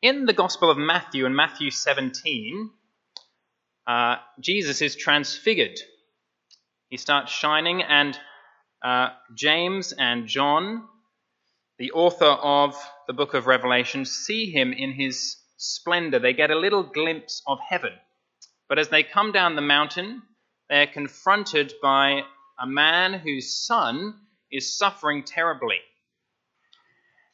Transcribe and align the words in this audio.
In 0.00 0.26
the 0.26 0.32
Gospel 0.32 0.70
of 0.70 0.78
Matthew, 0.78 1.26
in 1.26 1.34
Matthew 1.34 1.72
17, 1.72 2.70
uh, 3.84 4.16
Jesus 4.38 4.80
is 4.80 4.94
transfigured. 4.94 5.76
He 6.88 6.96
starts 6.96 7.32
shining, 7.32 7.82
and 7.82 8.16
uh, 8.80 9.08
James 9.34 9.92
and 9.92 10.28
John, 10.28 10.84
the 11.80 11.90
author 11.90 12.26
of 12.26 12.76
the 13.08 13.12
book 13.12 13.34
of 13.34 13.48
Revelation, 13.48 14.04
see 14.04 14.52
him 14.52 14.72
in 14.72 14.92
his 14.92 15.36
splendor. 15.56 16.20
They 16.20 16.32
get 16.32 16.52
a 16.52 16.58
little 16.58 16.84
glimpse 16.84 17.42
of 17.44 17.58
heaven. 17.68 17.92
But 18.68 18.78
as 18.78 18.90
they 18.90 19.02
come 19.02 19.32
down 19.32 19.56
the 19.56 19.62
mountain, 19.62 20.22
they 20.70 20.82
are 20.82 20.86
confronted 20.86 21.74
by 21.82 22.22
a 22.56 22.68
man 22.68 23.14
whose 23.14 23.66
son 23.66 24.14
is 24.48 24.78
suffering 24.78 25.24
terribly. 25.24 25.80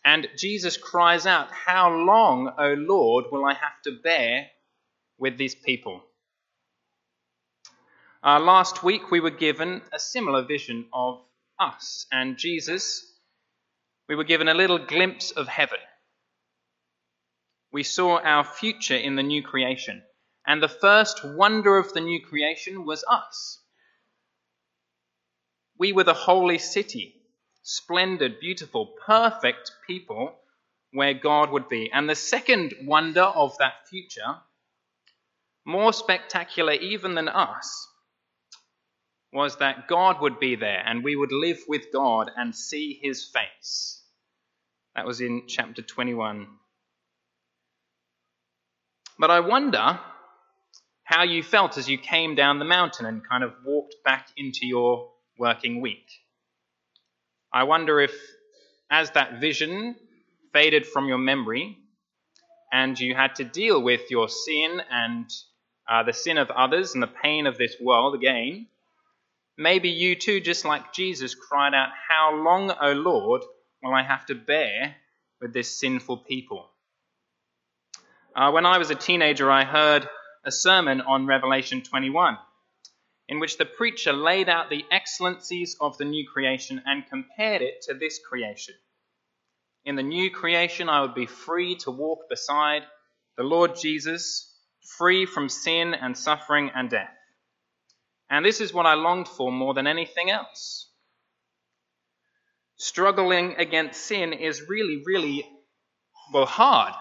And 0.05 0.29
Jesus 0.36 0.77
cries 0.77 1.27
out, 1.27 1.48
How 1.50 1.91
long, 1.91 2.52
O 2.59 2.75
Lord, 2.75 3.27
will 3.32 3.45
I 3.45 3.55
have 3.55 3.80
to 3.84 3.93
bear 4.02 4.48
with 5.19 5.38
these 5.38 5.55
people? 5.55 6.02
Uh, 8.23 8.41
last 8.41 8.82
week 8.82 9.10
we 9.10 9.20
were 9.20 9.30
given 9.30 9.82
a 9.93 9.98
similar 9.98 10.43
vision 10.43 10.87
of 10.93 11.20
us 11.59 12.06
and 12.12 12.38
Jesus. 12.38 13.05
We 14.09 14.16
were 14.16 14.24
given 14.24 14.48
a 14.48 14.55
little 14.55 14.79
glimpse 14.79 15.30
of 15.30 15.48
heaven. 15.48 15.79
We 17.73 17.82
saw 17.82 18.18
our 18.21 18.45
future 18.45 18.96
in 18.96 19.16
the 19.16 19.23
new 19.23 19.43
creation. 19.43 20.02
And 20.46 20.62
the 20.62 20.68
first 20.68 21.24
wonder 21.24 21.79
of 21.79 21.93
the 21.93 22.01
new 22.01 22.21
creation 22.21 22.84
was 22.84 23.05
us. 23.10 23.60
We 25.79 25.93
were 25.93 26.05
the 26.05 26.15
holy 26.15 26.59
city, 26.59 27.13
splendid, 27.64 28.38
beautiful, 28.38 28.95
perfect 29.06 29.73
people 29.86 30.36
where 30.92 31.14
God 31.14 31.50
would 31.50 31.68
be. 31.68 31.90
And 31.92 32.09
the 32.09 32.14
second 32.14 32.74
wonder 32.84 33.23
of 33.23 33.56
that 33.59 33.88
future, 33.88 34.37
more 35.64 35.92
spectacular 35.92 36.74
even 36.74 37.15
than 37.15 37.29
us, 37.29 37.88
was 39.32 39.56
that 39.56 39.88
God 39.88 40.21
would 40.21 40.38
be 40.38 40.54
there 40.54 40.82
and 40.87 41.02
we 41.02 41.16
would 41.16 41.32
live 41.32 41.59
with 41.66 41.93
God 41.93 42.30
and 42.37 42.54
see 42.54 43.01
his 43.02 43.24
face. 43.24 44.01
That 44.95 45.06
was 45.06 45.21
in 45.21 45.45
chapter 45.49 45.82
21. 45.82 46.46
But 49.18 49.30
I 49.30 49.40
wonder 49.40 49.99
how 51.02 51.24
you 51.24 51.43
felt 51.43 51.78
as 51.78 51.88
you 51.88 51.99
came 51.99 52.34
down 52.34 52.59
the 52.59 52.65
mountain 52.65 53.06
and 53.06 53.26
kind 53.26 53.43
of 53.43 53.54
walked 53.65 53.96
back 54.04 54.28
into 54.37 54.66
your 54.66 55.10
working 55.38 55.80
week. 55.80 56.06
I 57.55 57.63
wonder 57.63 58.01
if, 58.01 58.13
as 58.91 59.13
that 59.13 59.41
vision 59.41 59.95
faded 60.52 60.88
from 60.88 61.07
your 61.07 61.19
memory 61.19 61.79
and 62.73 62.99
you 62.99 63.15
had 63.15 63.37
to 63.37 63.45
deal 63.45 63.80
with 63.80 64.11
your 64.11 64.28
sin 64.28 64.83
and 64.91 65.31
uh, 65.88 66.03
the 66.03 66.12
sin 66.12 66.37
of 66.37 66.50
others 66.50 66.94
and 66.94 67.03
the 67.03 67.06
pain 67.06 67.47
of 67.47 67.56
this 67.56 67.77
world 67.81 68.16
again, 68.16 68.66
maybe 69.56 69.88
you 69.88 70.16
too, 70.16 70.41
just 70.41 70.65
like 70.65 70.93
Jesus, 70.93 71.37
cried 71.37 71.75
out, 71.75 71.91
How 72.09 72.34
long, 72.34 72.72
O 72.72 72.91
Lord, 72.91 73.43
will 73.84 73.94
I 73.94 74.03
have 74.03 74.27
to 74.27 74.34
bear 74.34 74.97
with 75.41 75.53
this 75.53 75.78
sinful 75.78 76.25
people? 76.28 76.69
Uh, 78.34 78.50
when 78.50 78.66
I 78.66 78.78
was 78.78 78.91
a 78.91 78.97
teenager, 78.97 79.49
I 79.49 79.65
heard 79.65 80.09
a 80.44 80.50
sermon 80.50 81.03
on 81.03 81.27
Revelation 81.27 81.83
21, 81.83 82.37
in 83.28 83.41
which 83.41 83.56
the 83.56 83.65
preacher 83.65 84.12
laid 84.12 84.49
out 84.49 84.71
the 84.71 84.84
excellencies 84.91 85.77
of 85.81 85.97
the 85.99 86.05
new 86.05 86.27
creation 86.28 86.83
and 86.84 87.09
compared 87.09 87.62
it 87.62 87.83
to 87.83 87.94
this 87.94 88.19
creation. 88.19 88.75
In 89.84 89.97
the 89.97 90.03
new 90.03 90.31
creation, 90.31 90.89
I 90.89 91.03
would 91.03 91.15
be 91.15 91.27
free 91.27 91.77
to 91.77 91.91
walk 91.91 92.28
beside 92.28 92.83
the 93.37 93.43
Lord 93.43 93.77
Jesus, 93.77 94.55
free 94.99 95.27
from 95.27 95.49
sin 95.49 95.95
and 95.95 96.17
suffering 96.17 96.71
and 96.75 96.91
death. 96.91 97.15
And 98.31 98.45
this 98.45 98.61
is 98.61 98.72
what 98.72 98.87
I 98.87 98.95
longed 98.95 99.28
for 99.28 99.53
more 99.53 99.75
than 99.75 99.87
anything 99.87 100.31
else. 100.31 100.91
Struggling 102.77 103.55
against 103.57 104.03
sin 104.03 104.33
is 104.33 104.69
really, 104.69 105.03
really, 105.07 105.47
well, 106.33 106.47
hard 106.47 106.95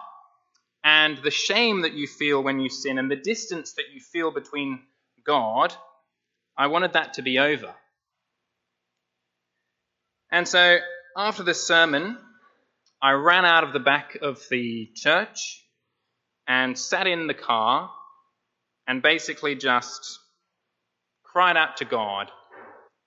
and 0.83 1.17
the 1.19 1.31
shame 1.31 1.81
that 1.81 1.94
you 1.94 2.07
feel 2.07 2.44
when 2.44 2.59
you 2.59 2.69
sin 2.69 2.97
and 2.97 3.09
the 3.09 3.16
distance 3.16 3.73
that 3.73 3.94
you 3.94 4.01
feel 4.01 4.31
between 4.31 4.81
God, 5.25 5.73
I 6.57 6.67
wanted 6.67 6.93
that 6.93 7.15
to 7.15 7.21
be 7.21 7.39
over. 7.39 7.73
And 10.31 10.47
so 10.47 10.77
after 11.17 11.43
the 11.43 11.53
sermon, 11.53 12.17
I 13.01 13.11
ran 13.11 13.45
out 13.45 13.63
of 13.63 13.73
the 13.73 13.79
back 13.79 14.17
of 14.21 14.41
the 14.49 14.89
church 14.95 15.63
and 16.47 16.77
sat 16.77 17.07
in 17.07 17.27
the 17.27 17.33
car 17.33 17.89
and 18.87 19.01
basically 19.01 19.55
just 19.55 20.19
cried 21.23 21.57
out 21.57 21.77
to 21.77 21.85
God 21.85 22.31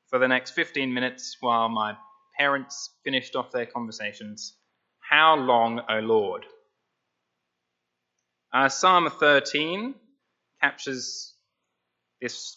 for 0.09 0.19
the 0.19 0.29
next 0.29 0.53
15 0.53 0.93
minutes 0.93 1.37
while 1.41 1.69
my 1.69 1.97
parents 2.39 2.91
finished 3.05 3.37
off 3.37 3.53
their 3.53 3.67
conversations. 3.67 4.55
How 5.01 5.37
long, 5.37 5.81
O 5.89 5.99
Lord? 6.01 6.45
Uh, 8.53 8.69
Psalm 8.69 9.09
13 9.11 9.95
captures 10.63 11.35
this, 12.21 12.57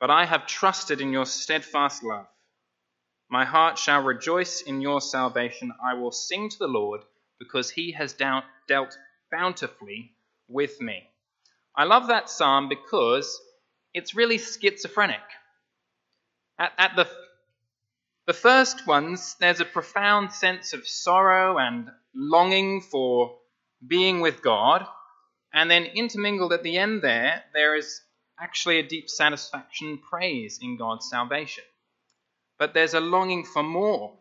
But 0.00 0.10
I 0.10 0.24
have 0.24 0.46
trusted 0.46 1.00
in 1.00 1.12
your 1.12 1.26
steadfast 1.26 2.02
love. 2.02 2.26
My 3.28 3.44
heart 3.44 3.78
shall 3.78 4.02
rejoice 4.02 4.62
in 4.62 4.80
your 4.80 5.00
salvation. 5.00 5.72
I 5.84 5.94
will 5.94 6.10
sing 6.10 6.48
to 6.48 6.58
the 6.58 6.66
Lord 6.66 7.02
because 7.38 7.70
he 7.70 7.92
has 7.92 8.14
dealt 8.14 8.98
bountifully 9.30 10.12
with 10.48 10.80
me. 10.80 11.06
I 11.76 11.84
love 11.84 12.08
that 12.08 12.28
psalm 12.28 12.68
because 12.68 13.40
it's 13.94 14.16
really 14.16 14.38
schizophrenic. 14.38 15.20
At, 16.58 16.72
at 16.78 16.96
the 16.96 17.08
the 18.26 18.34
first 18.34 18.86
ones, 18.86 19.34
there's 19.40 19.60
a 19.60 19.64
profound 19.64 20.32
sense 20.32 20.72
of 20.72 20.86
sorrow 20.86 21.58
and 21.58 21.90
longing 22.14 22.80
for 22.80 23.38
being 23.84 24.20
with 24.20 24.40
God. 24.40 24.86
And 25.52 25.68
then 25.68 25.84
intermingled 25.84 26.52
at 26.52 26.62
the 26.62 26.78
end 26.78 27.02
there, 27.02 27.42
there 27.54 27.74
is 27.74 28.00
actually 28.40 28.78
a 28.78 28.82
deep 28.82 29.08
satisfaction, 29.08 29.98
praise 29.98 30.58
in 30.62 30.76
God's 30.76 31.08
salvation. 31.08 31.64
But 32.58 32.74
there's 32.74 32.94
a 32.94 33.00
longing 33.00 33.44
for 33.44 33.62
more. 33.62 34.12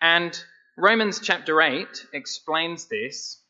And 0.00 0.38
Romans 0.76 1.20
chapter 1.20 1.60
8 1.60 1.86
explains 2.12 2.86
this 2.86 3.40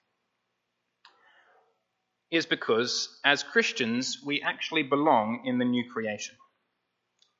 is 2.30 2.46
because 2.46 3.08
as 3.24 3.42
Christians, 3.42 4.18
we 4.24 4.42
actually 4.42 4.84
belong 4.84 5.42
in 5.44 5.58
the 5.58 5.64
new 5.64 5.90
creation. 5.90 6.36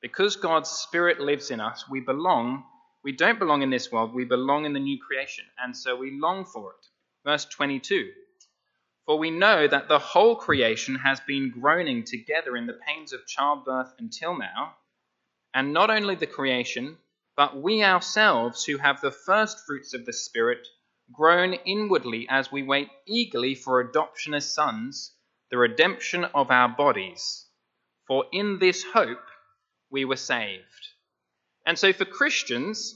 Because 0.01 0.35
God's 0.35 0.69
Spirit 0.69 1.19
lives 1.19 1.51
in 1.51 1.59
us, 1.59 1.85
we 1.89 1.99
belong. 1.99 2.63
We 3.03 3.13
don't 3.13 3.39
belong 3.39 3.61
in 3.61 3.69
this 3.69 3.91
world, 3.91 4.13
we 4.13 4.25
belong 4.25 4.65
in 4.65 4.73
the 4.73 4.79
new 4.79 4.99
creation, 4.99 5.45
and 5.57 5.75
so 5.75 5.95
we 5.95 6.19
long 6.19 6.45
for 6.45 6.71
it. 6.71 6.85
Verse 7.23 7.45
22 7.45 8.11
For 9.05 9.17
we 9.17 9.31
know 9.31 9.67
that 9.67 9.87
the 9.87 9.99
whole 9.99 10.35
creation 10.35 10.95
has 10.95 11.19
been 11.21 11.49
groaning 11.49 12.03
together 12.03 12.55
in 12.55 12.67
the 12.67 12.79
pains 12.87 13.13
of 13.13 13.25
childbirth 13.25 13.93
until 13.97 14.37
now, 14.37 14.75
and 15.53 15.73
not 15.73 15.89
only 15.89 16.15
the 16.15 16.27
creation, 16.27 16.97
but 17.35 17.61
we 17.61 17.83
ourselves 17.83 18.63
who 18.63 18.77
have 18.77 19.01
the 19.01 19.11
first 19.11 19.65
fruits 19.65 19.93
of 19.93 20.05
the 20.05 20.13
Spirit 20.13 20.67
groan 21.11 21.53
inwardly 21.53 22.27
as 22.29 22.51
we 22.51 22.63
wait 22.63 22.89
eagerly 23.05 23.55
for 23.55 23.79
adoption 23.79 24.33
as 24.33 24.53
sons, 24.53 25.15
the 25.49 25.57
redemption 25.57 26.25
of 26.25 26.51
our 26.51 26.69
bodies. 26.69 27.45
For 28.07 28.25
in 28.31 28.59
this 28.59 28.83
hope 28.83 29.25
we 29.89 30.05
were 30.05 30.15
saved. 30.15 30.87
And 31.65 31.77
so 31.77 31.91
for 31.93 32.05
Christians, 32.05 32.95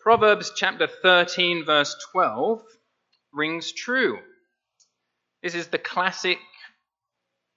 Proverbs 0.00 0.52
chapter 0.56 0.86
13, 0.86 1.64
verse 1.64 1.94
12 2.12 2.62
rings 3.32 3.72
true. 3.72 4.18
This 5.48 5.54
is 5.54 5.68
the 5.68 5.78
classic 5.78 6.38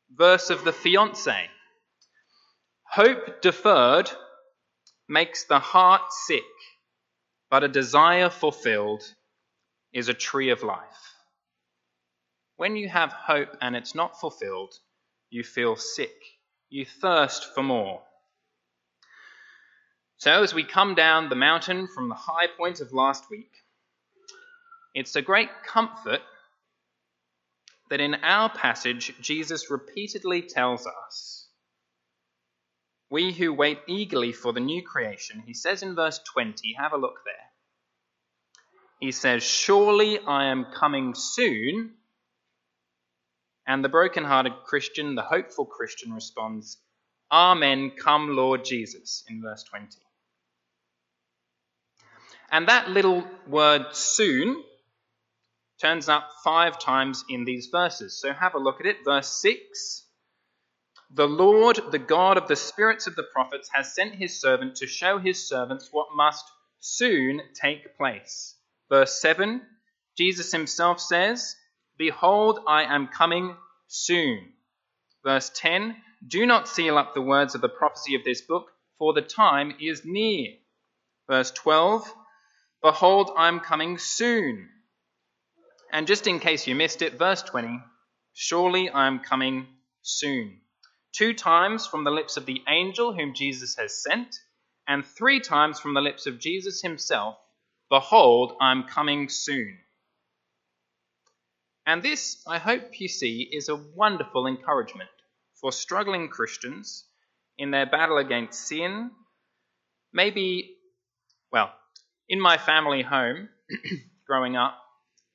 verse 0.09 0.49
of 0.49 0.63
the 0.63 0.71
fiance. 0.71 1.49
Hope 2.83 3.41
deferred 3.41 4.09
makes 5.09 5.43
the 5.43 5.59
heart 5.59 6.13
sick, 6.13 6.45
but 7.49 7.65
a 7.65 7.67
desire 7.67 8.29
fulfilled 8.29 9.03
is 9.91 10.07
a 10.07 10.13
tree 10.13 10.51
of 10.51 10.63
life. 10.63 11.15
when 12.55 12.77
you 12.77 12.87
have 12.87 13.11
hope 13.11 13.57
and 13.59 13.75
it's 13.75 13.93
not 13.93 14.21
fulfilled, 14.21 14.73
you 15.29 15.43
feel 15.43 15.75
sick. 15.75 16.15
You 16.69 16.85
thirst 16.85 17.53
for 17.53 17.61
more. 17.61 18.03
So, 20.15 20.43
as 20.43 20.53
we 20.53 20.63
come 20.63 20.95
down 20.95 21.27
the 21.27 21.35
mountain 21.35 21.89
from 21.89 22.07
the 22.07 22.15
high 22.15 22.47
point 22.47 22.79
of 22.79 22.93
last 22.93 23.29
week, 23.29 23.51
it's 24.95 25.17
a 25.17 25.21
great 25.21 25.49
comfort 25.67 26.21
that 27.91 27.99
in 27.99 28.15
our 28.23 28.49
passage, 28.49 29.13
Jesus 29.19 29.69
repeatedly 29.69 30.41
tells 30.41 30.87
us, 30.87 31.49
we 33.09 33.33
who 33.33 33.53
wait 33.53 33.79
eagerly 33.85 34.31
for 34.31 34.53
the 34.53 34.61
new 34.61 34.81
creation, 34.81 35.43
he 35.45 35.53
says 35.53 35.83
in 35.83 35.93
verse 35.93 36.21
20, 36.33 36.77
have 36.79 36.93
a 36.93 36.97
look 36.97 37.19
there. 37.25 37.35
He 39.01 39.11
says, 39.11 39.43
Surely 39.43 40.19
I 40.19 40.45
am 40.45 40.67
coming 40.73 41.15
soon. 41.15 41.91
And 43.67 43.83
the 43.83 43.89
broken-hearted 43.89 44.53
Christian, 44.65 45.15
the 45.15 45.21
hopeful 45.21 45.65
Christian, 45.65 46.13
responds, 46.13 46.77
Amen, 47.29 47.91
come 48.01 48.37
Lord 48.37 48.63
Jesus, 48.63 49.25
in 49.27 49.41
verse 49.41 49.63
20. 49.63 49.87
And 52.49 52.69
that 52.69 52.89
little 52.89 53.25
word 53.47 53.87
soon 53.91 54.63
turns 55.81 56.07
up 56.07 56.29
five 56.43 56.79
times 56.79 57.25
in 57.29 57.43
these 57.43 57.67
verses. 57.71 58.19
So 58.19 58.31
have 58.31 58.53
a 58.53 58.59
look 58.59 58.79
at 58.79 58.85
it. 58.85 58.97
Verse 59.03 59.27
6 59.41 60.05
The 61.15 61.27
Lord, 61.27 61.79
the 61.91 61.99
God 61.99 62.37
of 62.37 62.47
the 62.47 62.55
spirits 62.55 63.07
of 63.07 63.15
the 63.15 63.23
prophets, 63.33 63.69
has 63.73 63.95
sent 63.95 64.15
his 64.15 64.39
servant 64.39 64.75
to 64.77 64.87
show 64.87 65.17
his 65.17 65.47
servants 65.47 65.89
what 65.91 66.07
must 66.15 66.45
soon 66.79 67.41
take 67.53 67.97
place. 67.97 68.55
Verse 68.89 69.19
7 69.19 69.61
Jesus 70.17 70.51
himself 70.51 70.99
says, 70.99 71.55
Behold, 71.97 72.59
I 72.67 72.83
am 72.83 73.07
coming 73.07 73.55
soon. 73.87 74.53
Verse 75.23 75.49
10 75.55 75.95
Do 76.27 76.45
not 76.45 76.67
seal 76.67 76.97
up 76.97 77.13
the 77.13 77.21
words 77.21 77.55
of 77.55 77.61
the 77.61 77.69
prophecy 77.69 78.15
of 78.15 78.23
this 78.23 78.41
book, 78.41 78.71
for 78.97 79.13
the 79.13 79.21
time 79.21 79.73
is 79.81 80.03
near. 80.05 80.51
Verse 81.27 81.51
12 81.51 82.13
Behold, 82.83 83.31
I 83.37 83.47
am 83.47 83.59
coming 83.59 83.97
soon. 83.97 84.69
And 85.91 86.07
just 86.07 86.25
in 86.25 86.39
case 86.39 86.67
you 86.67 86.75
missed 86.75 87.01
it, 87.01 87.19
verse 87.19 87.43
20 87.43 87.81
Surely 88.33 88.89
I 88.89 89.07
am 89.07 89.19
coming 89.19 89.67
soon. 90.01 90.61
Two 91.11 91.33
times 91.33 91.85
from 91.85 92.05
the 92.05 92.11
lips 92.11 92.37
of 92.37 92.45
the 92.45 92.63
angel 92.67 93.13
whom 93.13 93.33
Jesus 93.33 93.75
has 93.75 94.01
sent, 94.01 94.39
and 94.87 95.05
three 95.05 95.41
times 95.41 95.79
from 95.79 95.93
the 95.93 96.01
lips 96.01 96.25
of 96.27 96.39
Jesus 96.39 96.81
himself 96.81 97.37
Behold, 97.89 98.55
I 98.61 98.71
am 98.71 98.83
coming 98.83 99.27
soon. 99.27 99.77
And 101.85 102.01
this, 102.01 102.41
I 102.47 102.57
hope 102.57 103.01
you 103.01 103.09
see, 103.09 103.49
is 103.51 103.67
a 103.67 103.75
wonderful 103.75 104.47
encouragement 104.47 105.09
for 105.59 105.73
struggling 105.73 106.29
Christians 106.29 107.05
in 107.57 107.71
their 107.71 107.85
battle 107.85 108.17
against 108.17 108.65
sin. 108.65 109.11
Maybe, 110.13 110.77
well, 111.51 111.73
in 112.29 112.39
my 112.39 112.57
family 112.57 113.01
home, 113.01 113.49
growing 114.25 114.55
up, 114.55 114.77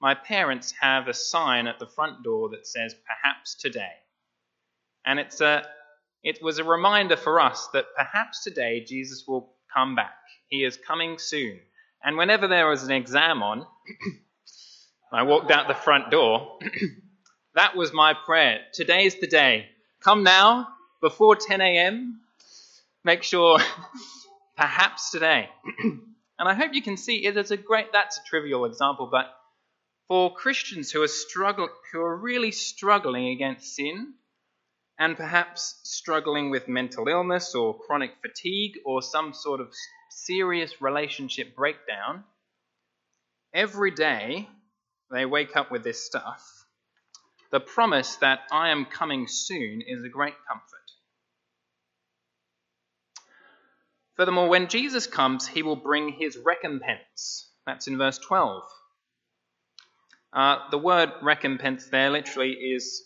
my 0.06 0.14
parents 0.14 0.73
have 0.81 1.08
a 1.08 1.12
sign 1.12 1.67
at 1.67 1.81
the 1.81 1.87
front 1.88 2.23
door 2.23 2.50
that 2.50 2.64
says, 2.64 2.94
Perhaps 2.94 3.56
today. 3.56 3.91
And 5.05 5.19
it's 5.19 5.41
a, 5.41 5.67
it 6.23 6.41
was 6.41 6.61
a 6.61 6.62
reminder 6.64 7.17
for 7.17 7.41
us 7.41 7.69
that 7.73 7.87
perhaps 7.97 8.44
today 8.44 8.85
Jesus 8.87 9.25
will 9.26 9.53
come 9.75 9.97
back. 9.97 10.14
He 10.49 10.62
is 10.62 10.76
coming 10.87 11.19
soon. 11.19 11.58
And 12.05 12.17
whenever 12.17 12.47
there 12.47 12.69
was 12.69 12.85
an 12.85 12.93
exam 12.93 13.43
on, 13.43 13.67
I 15.12 15.25
walked 15.25 15.50
out 15.50 15.67
the 15.67 15.75
front 15.75 16.12
door, 16.12 16.56
that 17.56 17.75
was 17.75 17.93
my 17.93 18.14
prayer. 18.14 18.61
Today's 18.73 19.19
the 19.19 19.26
day. 19.26 19.67
Come 19.99 20.23
now, 20.23 20.69
before 21.00 21.35
10 21.35 21.61
a.m. 21.61 22.20
Make 23.03 23.25
sure, 23.25 23.58
perhaps 24.56 25.11
today. 25.11 25.49
and 25.82 26.49
I 26.49 26.55
hope 26.55 26.75
you 26.75 26.82
can 26.82 26.97
see 26.97 27.26
it 27.26 27.37
is 27.37 27.50
a 27.50 27.56
great, 27.56 27.93
that's 27.93 28.19
a 28.19 28.23
trivial 28.31 28.67
example, 28.67 29.08
but 29.11 29.32
for 30.08 30.35
Christians 30.35 30.91
who 30.91 31.03
are 31.03 31.08
struggling, 31.08 31.70
who 31.93 32.00
are 32.00 32.17
really 32.17 32.53
struggling 32.53 33.29
against 33.29 33.75
sin, 33.75 34.14
and 34.99 35.17
perhaps 35.17 35.81
struggling 35.82 36.50
with 36.50 36.69
mental 36.69 37.08
illness 37.08 37.55
or 37.55 37.79
chronic 37.79 38.12
fatigue 38.23 38.79
or 38.85 39.03
some 39.03 39.35
sort 39.35 39.61
of 39.61 39.69
serious 40.11 40.81
relationship 40.81 41.55
breakdown, 41.55 42.25
every 43.53 43.91
day 43.91 44.49
they 45.11 45.26
wake 45.26 45.56
up 45.56 45.70
with 45.70 45.85
this 45.85 46.05
stuff. 46.05 46.43
The 47.50 47.61
promise 47.61 48.17
that 48.17 48.41
I 48.50 48.70
am 48.70 48.87
coming 48.87 49.26
soon 49.29 49.82
is 49.87 50.03
a 50.03 50.08
great 50.08 50.35
comfort. 50.49 50.76
Furthermore, 54.17 54.49
when 54.49 54.69
Jesus 54.69 55.06
comes, 55.06 55.47
he 55.47 55.62
will 55.62 55.76
bring 55.76 56.12
his 56.12 56.38
recompense. 56.38 57.50
That's 57.67 57.87
in 57.87 57.99
verse 57.99 58.19
12. 58.19 58.62
Uh, 60.36 60.58
the 60.70 60.76
word 60.76 61.10
recompense 61.22 61.86
there 61.86 62.10
literally 62.10 62.52
is 62.52 63.02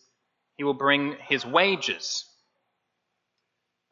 he 0.57 0.65
will 0.65 0.75
bring 0.75 1.15
his 1.29 1.47
wages. 1.47 2.25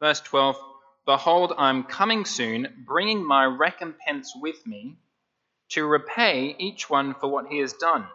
Verse 0.01 0.19
12 0.19 0.57
Behold, 1.05 1.53
I 1.57 1.69
am 1.69 1.85
coming 1.85 2.25
soon, 2.25 2.83
bringing 2.85 3.25
my 3.25 3.45
recompense 3.45 4.33
with 4.35 4.67
me 4.67 4.97
to 5.69 5.85
repay 5.85 6.53
each 6.59 6.89
one 6.89 7.15
for 7.15 7.29
what 7.29 7.47
he 7.47 7.59
has 7.59 7.71
done. 7.73 8.05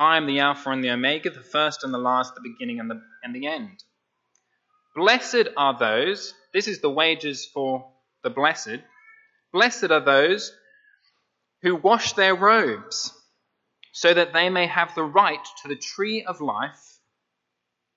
I 0.00 0.16
am 0.16 0.26
the 0.26 0.40
Alpha 0.40 0.70
and 0.70 0.82
the 0.82 0.90
Omega, 0.90 1.28
the 1.28 1.42
first 1.42 1.84
and 1.84 1.92
the 1.92 1.98
last, 1.98 2.34
the 2.34 2.40
beginning 2.40 2.80
and 2.80 2.90
the, 2.90 3.02
and 3.22 3.34
the 3.34 3.46
end. 3.46 3.84
Blessed 4.96 5.48
are 5.58 5.78
those, 5.78 6.32
this 6.54 6.68
is 6.68 6.80
the 6.80 6.90
wages 6.90 7.46
for 7.52 7.92
the 8.22 8.30
blessed. 8.30 8.80
Blessed 9.52 9.90
are 9.90 10.00
those 10.00 10.56
who 11.60 11.76
wash 11.76 12.14
their 12.14 12.34
robes 12.34 13.12
so 13.92 14.12
that 14.12 14.32
they 14.32 14.48
may 14.48 14.66
have 14.66 14.94
the 14.94 15.04
right 15.04 15.44
to 15.62 15.68
the 15.68 15.76
tree 15.76 16.24
of 16.24 16.40
life 16.40 16.98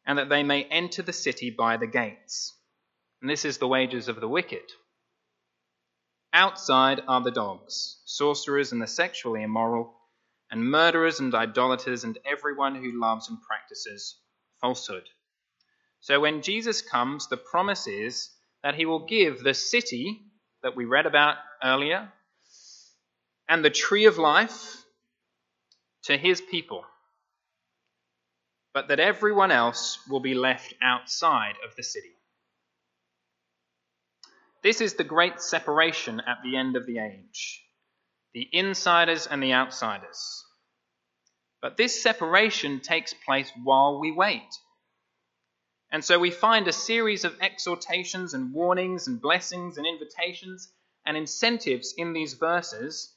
and 0.05 0.17
that 0.17 0.29
they 0.29 0.43
may 0.43 0.63
enter 0.65 1.01
the 1.01 1.13
city 1.13 1.49
by 1.49 1.77
the 1.77 1.87
gates. 1.87 2.53
And 3.21 3.29
this 3.29 3.45
is 3.45 3.57
the 3.57 3.67
wages 3.67 4.07
of 4.07 4.19
the 4.19 4.27
wicked. 4.27 4.61
Outside 6.33 7.01
are 7.07 7.21
the 7.21 7.31
dogs, 7.31 8.01
sorcerers 8.05 8.73
and 8.73 8.81
the 8.81 8.87
sexually 8.87 9.41
immoral, 9.41 9.95
and 10.51 10.69
murderers 10.69 11.21
and 11.21 11.33
idolaters, 11.33 12.03
and 12.03 12.19
everyone 12.25 12.75
who 12.75 12.99
loves 12.99 13.29
and 13.29 13.41
practices 13.41 14.17
falsehood. 14.61 15.03
So 16.01 16.19
when 16.19 16.43
Jesus 16.43 16.81
comes, 16.81 17.27
the 17.27 17.37
promise 17.37 17.87
is 17.87 18.29
that 18.63 18.75
he 18.75 18.85
will 18.85 19.05
give 19.05 19.41
the 19.41 19.53
city 19.53 20.21
that 20.61 20.75
we 20.75 20.85
read 20.85 21.05
about 21.05 21.37
earlier 21.63 22.11
and 23.47 23.63
the 23.63 23.69
tree 23.69 24.05
of 24.05 24.17
life 24.17 24.84
to 26.05 26.17
his 26.17 26.41
people, 26.41 26.83
but 28.73 28.89
that 28.89 28.99
everyone 28.99 29.51
else 29.51 29.99
will 30.09 30.19
be 30.19 30.35
left 30.35 30.73
outside 30.81 31.55
of 31.67 31.75
the 31.75 31.83
city. 31.83 32.13
This 34.63 34.81
is 34.81 34.95
the 34.95 35.03
great 35.03 35.41
separation 35.41 36.21
at 36.21 36.39
the 36.43 36.57
end 36.57 36.75
of 36.75 36.85
the 36.85 36.99
age 36.99 37.61
the 38.33 38.49
insiders 38.51 39.27
and 39.27 39.41
the 39.41 39.53
outsiders. 39.53 40.43
But 41.61 41.77
this 41.77 42.03
separation 42.03 42.81
takes 42.81 43.13
place 43.13 43.49
while 43.63 43.97
we 44.01 44.11
wait. 44.11 44.49
And 45.89 46.03
so 46.03 46.19
we 46.19 46.31
find 46.31 46.67
a 46.67 46.73
series 46.73 47.23
of 47.23 47.39
exhortations 47.39 48.33
and 48.33 48.53
warnings 48.53 49.07
and 49.07 49.21
blessings 49.21 49.77
and 49.77 49.87
invitations 49.87 50.69
and 51.05 51.15
incentives 51.15 51.93
in 51.97 52.11
these 52.11 52.33
verses 52.33 53.14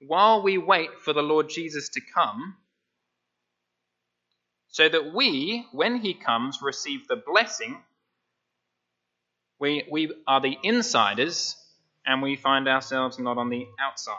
while 0.00 0.42
we 0.42 0.58
wait 0.58 1.00
for 1.00 1.12
the 1.12 1.22
Lord 1.22 1.48
Jesus 1.48 1.88
to 1.90 2.00
come, 2.00 2.56
so 4.68 4.88
that 4.88 5.12
we, 5.14 5.66
when 5.72 5.96
he 5.96 6.14
comes, 6.14 6.60
receive 6.62 7.08
the 7.08 7.16
blessing. 7.16 7.82
We, 9.58 9.84
we 9.90 10.12
are 10.26 10.40
the 10.40 10.56
insiders 10.62 11.56
and 12.06 12.22
we 12.22 12.36
find 12.36 12.68
ourselves 12.68 13.18
not 13.18 13.38
on 13.38 13.48
the 13.48 13.66
outside. 13.80 14.14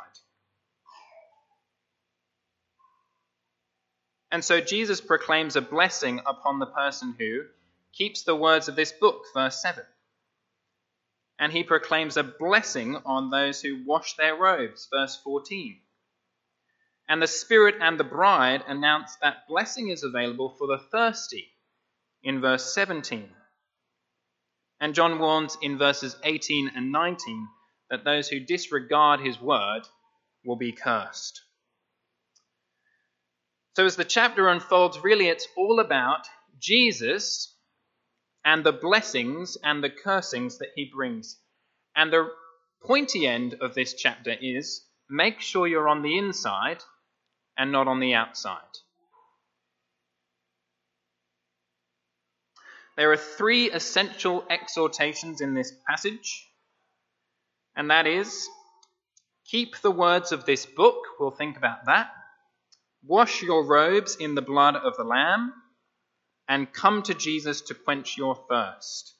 And 4.31 4.43
so 4.43 4.59
Jesus 4.59 5.01
proclaims 5.01 5.55
a 5.55 5.61
blessing 5.61 6.19
upon 6.25 6.59
the 6.59 6.65
person 6.65 7.15
who 7.17 7.43
keeps 7.93 8.23
the 8.23 8.35
words 8.35 8.67
of 8.67 8.75
this 8.75 8.91
book, 8.91 9.23
verse 9.33 9.61
7 9.61 9.83
and 11.39 11.53
he 11.53 11.63
proclaims 11.63 12.17
a 12.17 12.23
blessing 12.23 12.97
on 13.05 13.29
those 13.29 13.61
who 13.61 13.83
wash 13.85 14.15
their 14.17 14.35
robes, 14.35 14.89
verse 14.91 15.19
14. 15.23 15.79
And 17.07 17.21
the 17.21 17.27
Spirit 17.27 17.75
and 17.81 17.97
the 17.97 18.03
bride 18.03 18.63
announce 18.67 19.15
that 19.21 19.47
blessing 19.47 19.89
is 19.89 20.03
available 20.03 20.53
for 20.57 20.67
the 20.67 20.77
thirsty, 20.91 21.47
in 22.21 22.41
verse 22.41 22.73
17. 22.73 23.29
And 24.81 24.93
John 24.93 25.17
warns 25.17 25.57
in 25.61 25.77
verses 25.77 26.15
18 26.23 26.71
and 26.75 26.91
19 26.91 27.47
that 27.89 28.03
those 28.03 28.27
who 28.27 28.41
disregard 28.41 29.21
his 29.21 29.41
word 29.41 29.81
will 30.45 30.57
be 30.57 30.73
cursed. 30.73 31.41
So, 33.75 33.85
as 33.85 33.95
the 33.95 34.05
chapter 34.05 34.49
unfolds, 34.49 34.99
really 34.99 35.29
it's 35.29 35.47
all 35.55 35.79
about 35.79 36.27
Jesus 36.59 37.55
and 38.45 38.65
the 38.65 38.71
blessings 38.71 39.57
and 39.63 39.83
the 39.83 39.89
cursings 39.89 40.57
that 40.59 40.69
he 40.75 40.91
brings. 40.93 41.37
And 41.95 42.11
the 42.11 42.29
pointy 42.85 43.27
end 43.27 43.55
of 43.61 43.75
this 43.75 43.93
chapter 43.93 44.35
is 44.39 44.85
make 45.09 45.41
sure 45.41 45.67
you're 45.67 45.89
on 45.89 46.01
the 46.01 46.17
inside 46.17 46.81
and 47.57 47.71
not 47.71 47.87
on 47.87 47.99
the 47.99 48.13
outside. 48.13 48.61
There 52.95 53.11
are 53.11 53.17
three 53.17 53.71
essential 53.71 54.45
exhortations 54.49 55.39
in 55.39 55.53
this 55.53 55.71
passage, 55.87 56.49
and 57.75 57.91
that 57.91 58.07
is 58.07 58.49
keep 59.45 59.77
the 59.77 59.91
words 59.91 60.31
of 60.31 60.45
this 60.45 60.65
book, 60.65 60.97
we'll 61.19 61.31
think 61.31 61.57
about 61.57 61.85
that, 61.85 62.11
wash 63.05 63.41
your 63.41 63.65
robes 63.65 64.17
in 64.17 64.35
the 64.35 64.41
blood 64.41 64.75
of 64.75 64.97
the 64.97 65.03
Lamb, 65.03 65.53
and 66.49 66.73
come 66.73 67.03
to 67.03 67.13
Jesus 67.13 67.61
to 67.61 67.75
quench 67.75 68.17
your 68.17 68.35
thirst. 68.49 69.13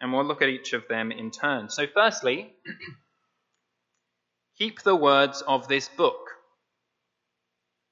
And 0.00 0.12
we'll 0.12 0.24
look 0.24 0.40
at 0.40 0.48
each 0.48 0.72
of 0.72 0.86
them 0.88 1.10
in 1.10 1.32
turn. 1.32 1.68
So, 1.68 1.86
firstly, 1.92 2.54
keep 4.58 4.82
the 4.82 4.94
words 4.94 5.42
of 5.42 5.66
this 5.66 5.88
book. 5.88 6.30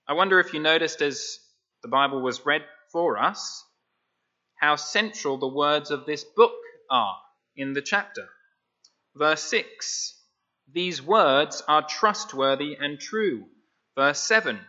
I 0.06 0.12
wonder 0.12 0.38
if 0.38 0.54
you 0.54 0.60
noticed 0.60 1.02
as 1.02 1.40
the 1.82 1.88
Bible 1.88 2.22
was 2.22 2.46
read 2.46 2.62
for 2.92 3.18
us 3.18 3.64
how 4.56 4.76
central 4.76 5.38
the 5.38 5.48
words 5.48 5.90
of 5.90 6.06
this 6.06 6.24
book 6.24 6.54
are 6.90 7.16
in 7.56 7.72
the 7.72 7.82
chapter. 7.82 8.28
Verse 9.16 9.42
6 9.42 10.14
These 10.72 11.02
words 11.02 11.62
are 11.66 11.86
trustworthy 11.86 12.76
and 12.78 13.00
true. 13.00 13.46
Verse 13.96 14.20
7 14.20 14.60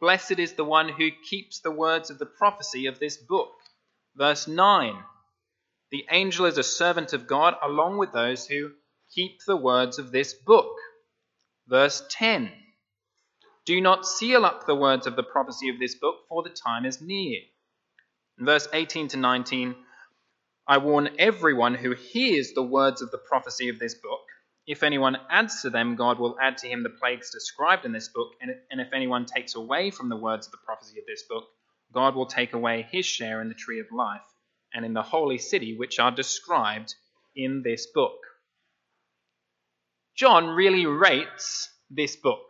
Blessed 0.00 0.38
is 0.38 0.54
the 0.54 0.64
one 0.64 0.88
who 0.88 1.10
keeps 1.28 1.60
the 1.60 1.70
words 1.70 2.10
of 2.10 2.18
the 2.18 2.26
prophecy 2.26 2.86
of 2.86 2.98
this 2.98 3.18
book. 3.18 3.52
Verse 4.16 4.46
9 4.46 5.04
The 5.90 6.06
angel 6.10 6.46
is 6.46 6.58
a 6.58 6.62
servant 6.62 7.12
of 7.12 7.26
God 7.26 7.54
along 7.62 7.98
with 7.98 8.12
those 8.12 8.46
who 8.46 8.72
keep 9.14 9.40
the 9.46 9.56
words 9.56 9.98
of 9.98 10.12
this 10.12 10.34
book. 10.34 10.76
Verse 11.66 12.02
10 12.10 12.52
Do 13.66 13.80
not 13.80 14.06
seal 14.06 14.44
up 14.44 14.66
the 14.66 14.74
words 14.74 15.06
of 15.06 15.16
the 15.16 15.22
prophecy 15.22 15.68
of 15.68 15.78
this 15.78 15.94
book, 15.94 16.26
for 16.28 16.42
the 16.42 16.50
time 16.50 16.84
is 16.84 17.00
near. 17.00 17.40
In 18.38 18.46
verse 18.46 18.68
18 18.72 19.08
to 19.08 19.16
19, 19.16 19.74
I 20.66 20.78
warn 20.78 21.16
everyone 21.18 21.74
who 21.74 21.94
hears 21.94 22.52
the 22.52 22.62
words 22.62 23.02
of 23.02 23.10
the 23.10 23.18
prophecy 23.18 23.68
of 23.68 23.78
this 23.78 23.94
book 23.94 24.20
if 24.70 24.84
anyone 24.84 25.16
adds 25.28 25.62
to 25.62 25.70
them, 25.70 25.96
God 25.96 26.20
will 26.20 26.38
add 26.40 26.58
to 26.58 26.68
him 26.68 26.84
the 26.84 26.90
plagues 26.90 27.32
described 27.32 27.84
in 27.84 27.90
this 27.90 28.08
book. 28.08 28.34
And 28.40 28.80
if 28.80 28.92
anyone 28.92 29.26
takes 29.26 29.56
away 29.56 29.90
from 29.90 30.08
the 30.08 30.16
words 30.16 30.46
of 30.46 30.52
the 30.52 30.58
prophecy 30.64 31.00
of 31.00 31.06
this 31.06 31.24
book, 31.24 31.48
God 31.92 32.14
will 32.14 32.26
take 32.26 32.52
away 32.52 32.86
his 32.90 33.06
share 33.06 33.40
in 33.40 33.48
the 33.48 33.54
tree 33.54 33.80
of 33.80 33.86
life 33.92 34.20
and 34.72 34.84
in 34.84 34.94
the 34.94 35.02
holy 35.02 35.38
city, 35.38 35.76
which 35.76 35.98
are 35.98 36.10
described 36.10 36.94
in 37.34 37.62
this 37.62 37.86
book. 37.86 38.18
John 40.14 40.48
really 40.48 40.86
rates 40.86 41.68
this 41.90 42.16
book. 42.16 42.44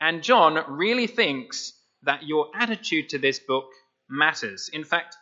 And 0.00 0.22
John 0.22 0.64
really 0.68 1.06
thinks 1.06 1.72
that 2.02 2.22
your 2.22 2.48
attitude 2.54 3.10
to 3.10 3.18
this 3.18 3.38
book 3.38 3.66
matters. 4.08 4.70
In 4.72 4.84
fact, 4.84 5.16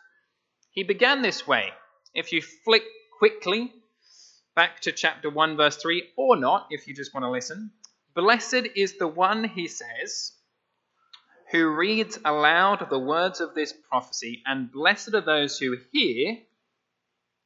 he 0.71 0.83
began 0.83 1.21
this 1.21 1.45
way. 1.45 1.69
If 2.13 2.31
you 2.31 2.41
flick 2.41 2.83
quickly 3.17 3.73
back 4.55 4.79
to 4.81 4.91
chapter 4.91 5.29
1, 5.29 5.57
verse 5.57 5.77
3, 5.77 6.03
or 6.17 6.37
not, 6.37 6.67
if 6.69 6.87
you 6.87 6.93
just 6.93 7.13
want 7.13 7.23
to 7.23 7.29
listen. 7.29 7.71
Blessed 8.15 8.67
is 8.75 8.97
the 8.97 9.07
one, 9.07 9.43
he 9.43 9.67
says, 9.67 10.33
who 11.51 11.67
reads 11.67 12.19
aloud 12.23 12.87
the 12.89 12.99
words 12.99 13.41
of 13.41 13.55
this 13.55 13.73
prophecy, 13.89 14.43
and 14.45 14.71
blessed 14.71 15.13
are 15.13 15.21
those 15.21 15.57
who 15.57 15.77
hear 15.91 16.37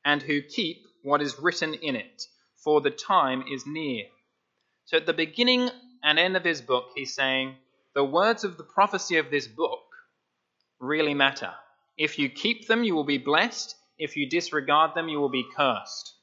and 0.04 0.22
who 0.22 0.42
keep 0.42 0.86
what 1.04 1.22
is 1.22 1.40
written 1.40 1.74
in 1.74 1.96
it, 1.96 2.24
for 2.56 2.82
the 2.82 2.92
time 2.92 3.44
is 3.52 3.66
near. 3.66 4.06
So 4.86 4.98
at 4.98 5.06
the 5.06 5.14
beginning 5.14 5.70
and 6.04 6.20
end 6.20 6.36
of 6.36 6.44
his 6.44 6.62
book, 6.62 6.90
he's 6.96 7.16
saying, 7.16 7.56
the 7.96 8.04
words 8.04 8.44
of 8.44 8.58
the 8.58 8.64
prophecy 8.64 9.18
of 9.18 9.30
this 9.30 9.48
book 9.48 9.80
really 10.80 11.14
matter. 11.14 11.52
If 11.98 12.20
you 12.20 12.28
keep 12.30 12.68
them, 12.68 12.84
you 12.84 12.96
will 12.96 13.04
be 13.06 13.20
blessed. 13.20 13.76
If 13.98 14.18
you 14.18 14.30
disregard 14.30 14.96
them, 14.96 15.08
you 15.08 15.20
will 15.20 15.30
be 15.30 15.46
cursed. 15.56 16.14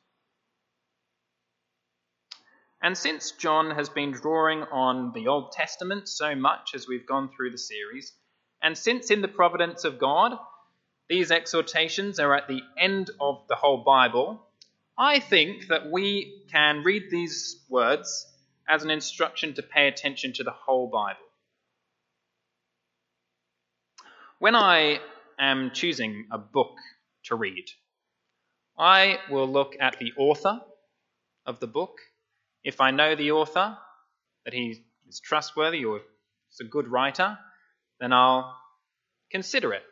And 2.83 2.97
since 2.97 3.33
John 3.33 3.73
has 3.73 3.91
been 3.91 4.13
drawing 4.13 4.63
on 4.63 5.13
the 5.13 5.29
Old 5.29 5.53
Testament 5.53 6.09
so 6.09 6.35
much 6.35 6.75
as 6.75 6.89
we've 6.89 7.07
gone 7.07 7.29
through 7.29 7.51
the 7.51 7.59
series, 7.59 8.13
and 8.63 8.77
since 8.77 9.11
in 9.11 9.21
the 9.21 9.29
providence 9.29 9.85
of 9.85 9.99
God, 9.99 10.39
these 11.09 11.31
exhortations 11.31 12.19
are 12.19 12.35
at 12.35 12.49
the 12.49 12.63
end 12.79 13.11
of 13.21 13.43
the 13.49 13.55
whole 13.55 13.85
Bible, 13.85 14.47
I 14.97 15.19
think 15.19 15.69
that 15.69 15.91
we 15.91 16.45
can 16.51 16.83
read 16.83 17.11
these 17.11 17.65
words 17.69 18.27
as 18.69 18.83
an 18.83 18.91
instruction 18.91 19.55
to 19.55 19.63
pay 19.63 19.89
attention 19.89 20.33
to 20.35 20.45
the 20.45 20.51
whole 20.51 20.89
Bible. 20.89 21.21
When 24.39 24.55
I 24.55 25.01
am 25.39 25.71
choosing 25.73 26.27
a 26.31 26.39
book 26.39 26.77
to 27.25 27.35
read, 27.35 27.65
I 28.79 29.19
will 29.31 29.49
look 29.49 29.77
at 29.81 29.99
the 29.99 30.13
author 30.17 30.61
of 31.45 31.61
the 31.61 31.67
book 31.67 31.99
if 32.65 32.81
I 32.81 32.91
know 32.91 33.15
the 33.15 33.33
author, 33.33 33.77
that 34.45 34.55
he 34.55 34.83
is 35.09 35.21
trustworthy 35.21 35.85
or 35.85 35.99
is 35.99 36.61
a 36.61 36.65
good 36.65 36.89
writer, 36.89 37.39
then 38.01 38.13
I'll 38.13 38.57
consider 39.31 39.73
it. 39.73 39.83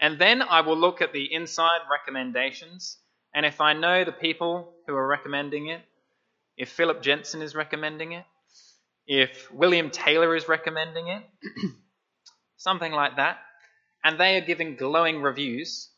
And 0.00 0.18
then 0.18 0.42
I 0.42 0.60
will 0.60 0.76
look 0.78 1.02
at 1.02 1.12
the 1.12 1.32
inside 1.32 1.80
recommendations. 1.90 2.98
And 3.34 3.44
if 3.44 3.60
I 3.60 3.72
know 3.72 4.04
the 4.04 4.12
people 4.12 4.72
who 4.86 4.94
are 4.94 5.06
recommending 5.06 5.68
it, 5.68 5.80
if 6.56 6.70
Philip 6.70 7.02
Jensen 7.02 7.42
is 7.42 7.54
recommending 7.54 8.12
it, 8.12 8.24
if 9.06 9.50
William 9.52 9.90
Taylor 9.90 10.36
is 10.36 10.48
recommending 10.48 11.08
it, 11.08 11.22
something 12.56 12.92
like 12.92 13.16
that, 13.16 13.38
and 14.04 14.18
they 14.18 14.36
are 14.36 14.44
giving 14.44 14.76
glowing 14.76 15.22
reviews, 15.22 15.90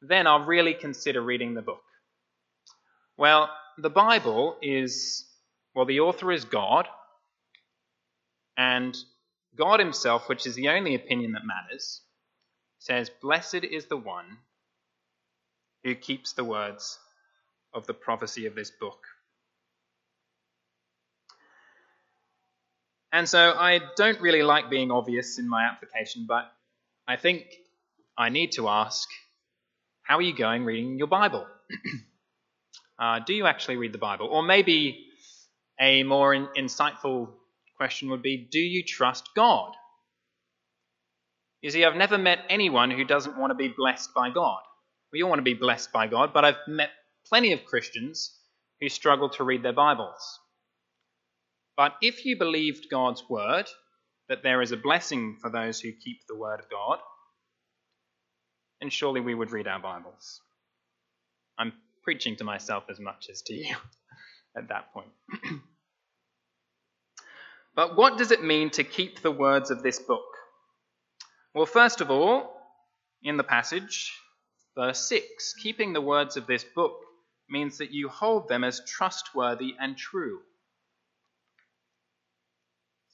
then 0.00 0.26
I'll 0.26 0.44
really 0.44 0.74
consider 0.74 1.20
reading 1.20 1.54
the 1.54 1.62
book. 1.62 1.82
Well, 3.16 3.50
the 3.78 3.90
Bible 3.90 4.56
is 4.62 5.27
well, 5.78 5.86
the 5.86 6.00
author 6.00 6.32
is 6.32 6.44
God, 6.44 6.88
and 8.56 8.96
God 9.54 9.78
Himself, 9.78 10.28
which 10.28 10.44
is 10.44 10.56
the 10.56 10.70
only 10.70 10.96
opinion 10.96 11.34
that 11.34 11.42
matters, 11.46 12.00
says, 12.80 13.12
Blessed 13.22 13.62
is 13.62 13.86
the 13.86 13.96
one 13.96 14.38
who 15.84 15.94
keeps 15.94 16.32
the 16.32 16.42
words 16.42 16.98
of 17.72 17.86
the 17.86 17.94
prophecy 17.94 18.46
of 18.46 18.56
this 18.56 18.72
book. 18.72 18.98
And 23.12 23.28
so 23.28 23.52
I 23.56 23.78
don't 23.94 24.20
really 24.20 24.42
like 24.42 24.70
being 24.70 24.90
obvious 24.90 25.38
in 25.38 25.48
my 25.48 25.62
application, 25.62 26.24
but 26.26 26.50
I 27.06 27.14
think 27.14 27.44
I 28.16 28.30
need 28.30 28.50
to 28.54 28.68
ask 28.68 29.08
how 30.02 30.16
are 30.16 30.22
you 30.22 30.34
going 30.34 30.64
reading 30.64 30.98
your 30.98 31.06
Bible? 31.06 31.46
uh, 32.98 33.20
do 33.20 33.32
you 33.32 33.46
actually 33.46 33.76
read 33.76 33.92
the 33.92 33.98
Bible? 33.98 34.26
Or 34.26 34.42
maybe 34.42 35.04
a 35.80 36.02
more 36.02 36.34
in- 36.34 36.48
insightful 36.56 37.30
question 37.76 38.10
would 38.10 38.22
be 38.22 38.48
Do 38.50 38.58
you 38.58 38.82
trust 38.82 39.30
God? 39.34 39.72
You 41.62 41.70
see, 41.70 41.84
I've 41.84 41.96
never 41.96 42.18
met 42.18 42.40
anyone 42.48 42.90
who 42.90 43.04
doesn't 43.04 43.38
want 43.38 43.50
to 43.50 43.54
be 43.54 43.68
blessed 43.68 44.14
by 44.14 44.30
God. 44.30 44.60
We 45.12 45.22
all 45.22 45.30
want 45.30 45.40
to 45.40 45.44
be 45.44 45.54
blessed 45.54 45.92
by 45.92 46.06
God, 46.06 46.32
but 46.32 46.44
I've 46.44 46.68
met 46.68 46.90
plenty 47.26 47.52
of 47.52 47.64
Christians 47.64 48.32
who 48.80 48.88
struggle 48.88 49.28
to 49.30 49.44
read 49.44 49.62
their 49.62 49.72
Bibles. 49.72 50.38
But 51.76 51.94
if 52.00 52.24
you 52.24 52.38
believed 52.38 52.90
God's 52.90 53.22
word, 53.28 53.66
that 54.28 54.42
there 54.42 54.62
is 54.62 54.72
a 54.72 54.76
blessing 54.76 55.36
for 55.40 55.50
those 55.50 55.80
who 55.80 55.90
keep 55.92 56.18
the 56.28 56.36
word 56.36 56.60
of 56.60 56.70
God, 56.70 56.98
then 58.80 58.90
surely 58.90 59.20
we 59.20 59.34
would 59.34 59.50
read 59.50 59.66
our 59.66 59.80
Bibles. 59.80 60.40
I'm 61.58 61.72
preaching 62.02 62.36
to 62.36 62.44
myself 62.44 62.84
as 62.88 63.00
much 63.00 63.28
as 63.30 63.42
to 63.42 63.54
you 63.54 63.74
at 64.58 64.68
that 64.68 64.92
point. 64.92 65.08
but 67.74 67.96
what 67.96 68.18
does 68.18 68.30
it 68.30 68.42
mean 68.42 68.70
to 68.70 68.84
keep 68.84 69.22
the 69.22 69.30
words 69.30 69.70
of 69.70 69.82
this 69.82 69.98
book? 69.98 70.24
Well, 71.54 71.66
first 71.66 72.00
of 72.00 72.10
all, 72.10 72.54
in 73.22 73.36
the 73.36 73.44
passage, 73.44 74.12
verse 74.76 75.08
6, 75.08 75.54
keeping 75.54 75.92
the 75.92 76.00
words 76.00 76.36
of 76.36 76.46
this 76.46 76.64
book 76.64 76.98
means 77.48 77.78
that 77.78 77.92
you 77.92 78.08
hold 78.08 78.48
them 78.48 78.64
as 78.64 78.82
trustworthy 78.86 79.74
and 79.80 79.96
true. 79.96 80.40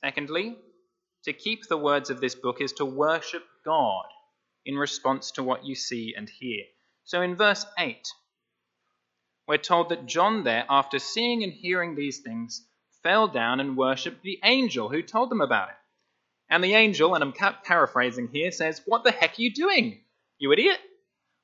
Secondly, 0.01 0.57
to 1.25 1.33
keep 1.33 1.67
the 1.69 1.79
words 1.79 2.11
of 2.11 2.21
this 2.21 2.35
book 2.35 2.61
is 2.61 2.73
to 2.75 2.85
worship 2.85 3.45
God 3.65 4.05
in 4.67 4.77
response 4.77 5.31
to 5.33 5.43
what 5.43 5.65
you 5.65 5.75
see 5.75 6.15
and 6.17 6.29
hear. 6.29 6.65
So 7.05 7.23
in 7.23 7.37
verse 7.37 7.65
8, 7.79 8.07
we're 9.47 9.59
told 9.59 9.91
that 9.91 10.07
John 10.07 10.45
there, 10.45 10.65
after 10.69 10.99
seeing 10.99 11.43
and 11.43 11.53
hearing 11.53 11.95
these 11.95 12.21
things, 12.21 12.67
fell 13.03 13.29
down 13.29 13.61
and 13.61 13.77
worshipped 13.77 14.23
the 14.23 14.41
angel 14.43 14.89
who 14.89 15.03
told 15.03 15.31
them 15.31 15.41
about 15.41 15.69
it. 15.69 15.75
And 16.49 16.63
the 16.63 16.75
angel, 16.75 17.15
and 17.15 17.23
I'm 17.23 17.33
paraphrasing 17.33 18.29
here, 18.29 18.51
says, 18.51 18.83
What 18.87 19.05
the 19.05 19.11
heck 19.11 19.39
are 19.39 19.43
you 19.43 19.53
doing, 19.53 20.01
you 20.39 20.53
idiot? 20.53 20.79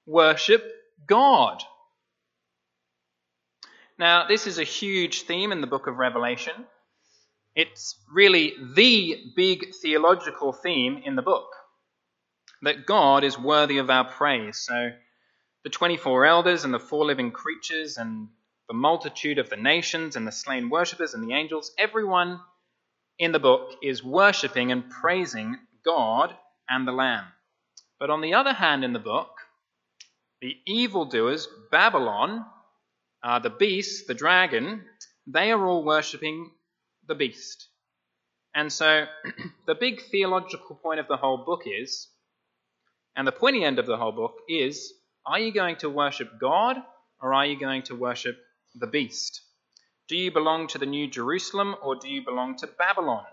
Worship 0.06 0.64
God. 1.06 1.62
Now, 3.98 4.26
this 4.26 4.46
is 4.46 4.58
a 4.58 4.64
huge 4.64 5.22
theme 5.22 5.52
in 5.52 5.60
the 5.60 5.66
book 5.66 5.86
of 5.86 5.98
Revelation. 5.98 6.54
It's 7.54 7.98
really 8.10 8.54
the 8.74 9.32
big 9.36 9.74
theological 9.82 10.52
theme 10.52 11.02
in 11.04 11.16
the 11.16 11.22
book 11.22 11.50
that 12.62 12.86
God 12.86 13.24
is 13.24 13.38
worthy 13.38 13.78
of 13.78 13.90
our 13.90 14.04
praise. 14.04 14.58
So, 14.58 14.90
the 15.64 15.70
24 15.70 16.26
elders 16.26 16.64
and 16.64 16.72
the 16.72 16.78
four 16.78 17.04
living 17.04 17.30
creatures 17.30 17.96
and 17.96 18.28
the 18.68 18.74
multitude 18.74 19.38
of 19.38 19.50
the 19.50 19.56
nations 19.56 20.16
and 20.16 20.26
the 20.26 20.32
slain 20.32 20.70
worshippers 20.70 21.14
and 21.14 21.28
the 21.28 21.34
angels, 21.34 21.72
everyone 21.76 22.40
in 23.18 23.32
the 23.32 23.38
book 23.38 23.72
is 23.82 24.02
worshipping 24.02 24.72
and 24.72 24.88
praising 24.88 25.58
God 25.84 26.34
and 26.68 26.86
the 26.86 26.92
Lamb. 26.92 27.24
But 27.98 28.10
on 28.10 28.22
the 28.22 28.34
other 28.34 28.52
hand, 28.52 28.84
in 28.84 28.92
the 28.92 28.98
book, 28.98 29.30
the 30.40 30.56
evildoers, 30.66 31.46
Babylon, 31.70 32.46
uh, 33.22 33.40
the 33.40 33.50
beast, 33.50 34.06
the 34.06 34.14
dragon, 34.14 34.82
they 35.26 35.52
are 35.52 35.66
all 35.66 35.84
worshipping 35.84 36.50
the 37.06 37.14
beast. 37.14 37.68
And 38.54 38.72
so 38.72 39.04
the 39.66 39.74
big 39.74 40.00
theological 40.10 40.76
point 40.76 41.00
of 41.00 41.08
the 41.08 41.18
whole 41.18 41.44
book 41.44 41.62
is, 41.66 42.08
and 43.14 43.26
the 43.26 43.32
pointy 43.32 43.64
end 43.64 43.78
of 43.78 43.86
the 43.86 43.98
whole 43.98 44.12
book 44.12 44.38
is, 44.48 44.94
are 45.26 45.38
you 45.38 45.52
going 45.52 45.76
to 45.76 45.90
worship 45.90 46.38
God 46.40 46.76
or 47.20 47.34
are 47.34 47.46
you 47.46 47.58
going 47.58 47.82
to 47.84 47.94
worship 47.94 48.36
the 48.74 48.86
beast? 48.86 49.42
Do 50.08 50.16
you 50.16 50.32
belong 50.32 50.66
to 50.68 50.78
the 50.78 50.86
New 50.86 51.08
Jerusalem 51.08 51.76
or 51.82 51.96
do 51.96 52.08
you 52.08 52.24
belong 52.24 52.56
to 52.58 52.66
Babylon? 52.66 53.26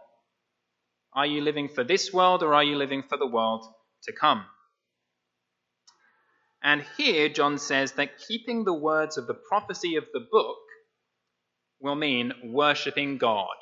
Are 1.14 1.26
you 1.26 1.42
living 1.42 1.70
for 1.70 1.84
this 1.84 2.14
world 2.14 2.44
or 2.44 2.54
are 2.54 2.64
you 2.64 2.76
living 2.76 3.04
for 3.04 3.18
the 3.18 3.28
world 3.28 3.66
to 4.04 4.12
come? 4.12 4.46
And 6.62 6.86
here 6.98 7.30
John 7.30 7.58
says 7.58 7.94
that 7.94 8.20
keeping 8.28 8.64
the 8.64 8.74
words 8.74 9.18
of 9.18 9.28
the 9.28 9.34
prophecy 9.34 9.96
of 9.96 10.06
the 10.14 10.20
book 10.32 10.58
will 11.80 11.96
mean 11.96 12.34
worshipping 12.44 13.18
God. 13.18 13.56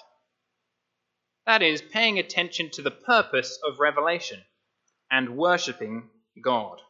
That 1.46 1.62
is, 1.62 1.82
paying 1.82 2.18
attention 2.18 2.72
to 2.72 2.82
the 2.82 2.92
purpose 2.92 3.60
of 3.64 3.80
revelation 3.80 4.42
and 5.12 5.38
worshipping 5.38 6.10
God. 6.42 6.82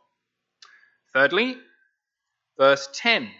Thirdly, 1.15 1.57
verse 2.59 2.89
10 2.93 3.31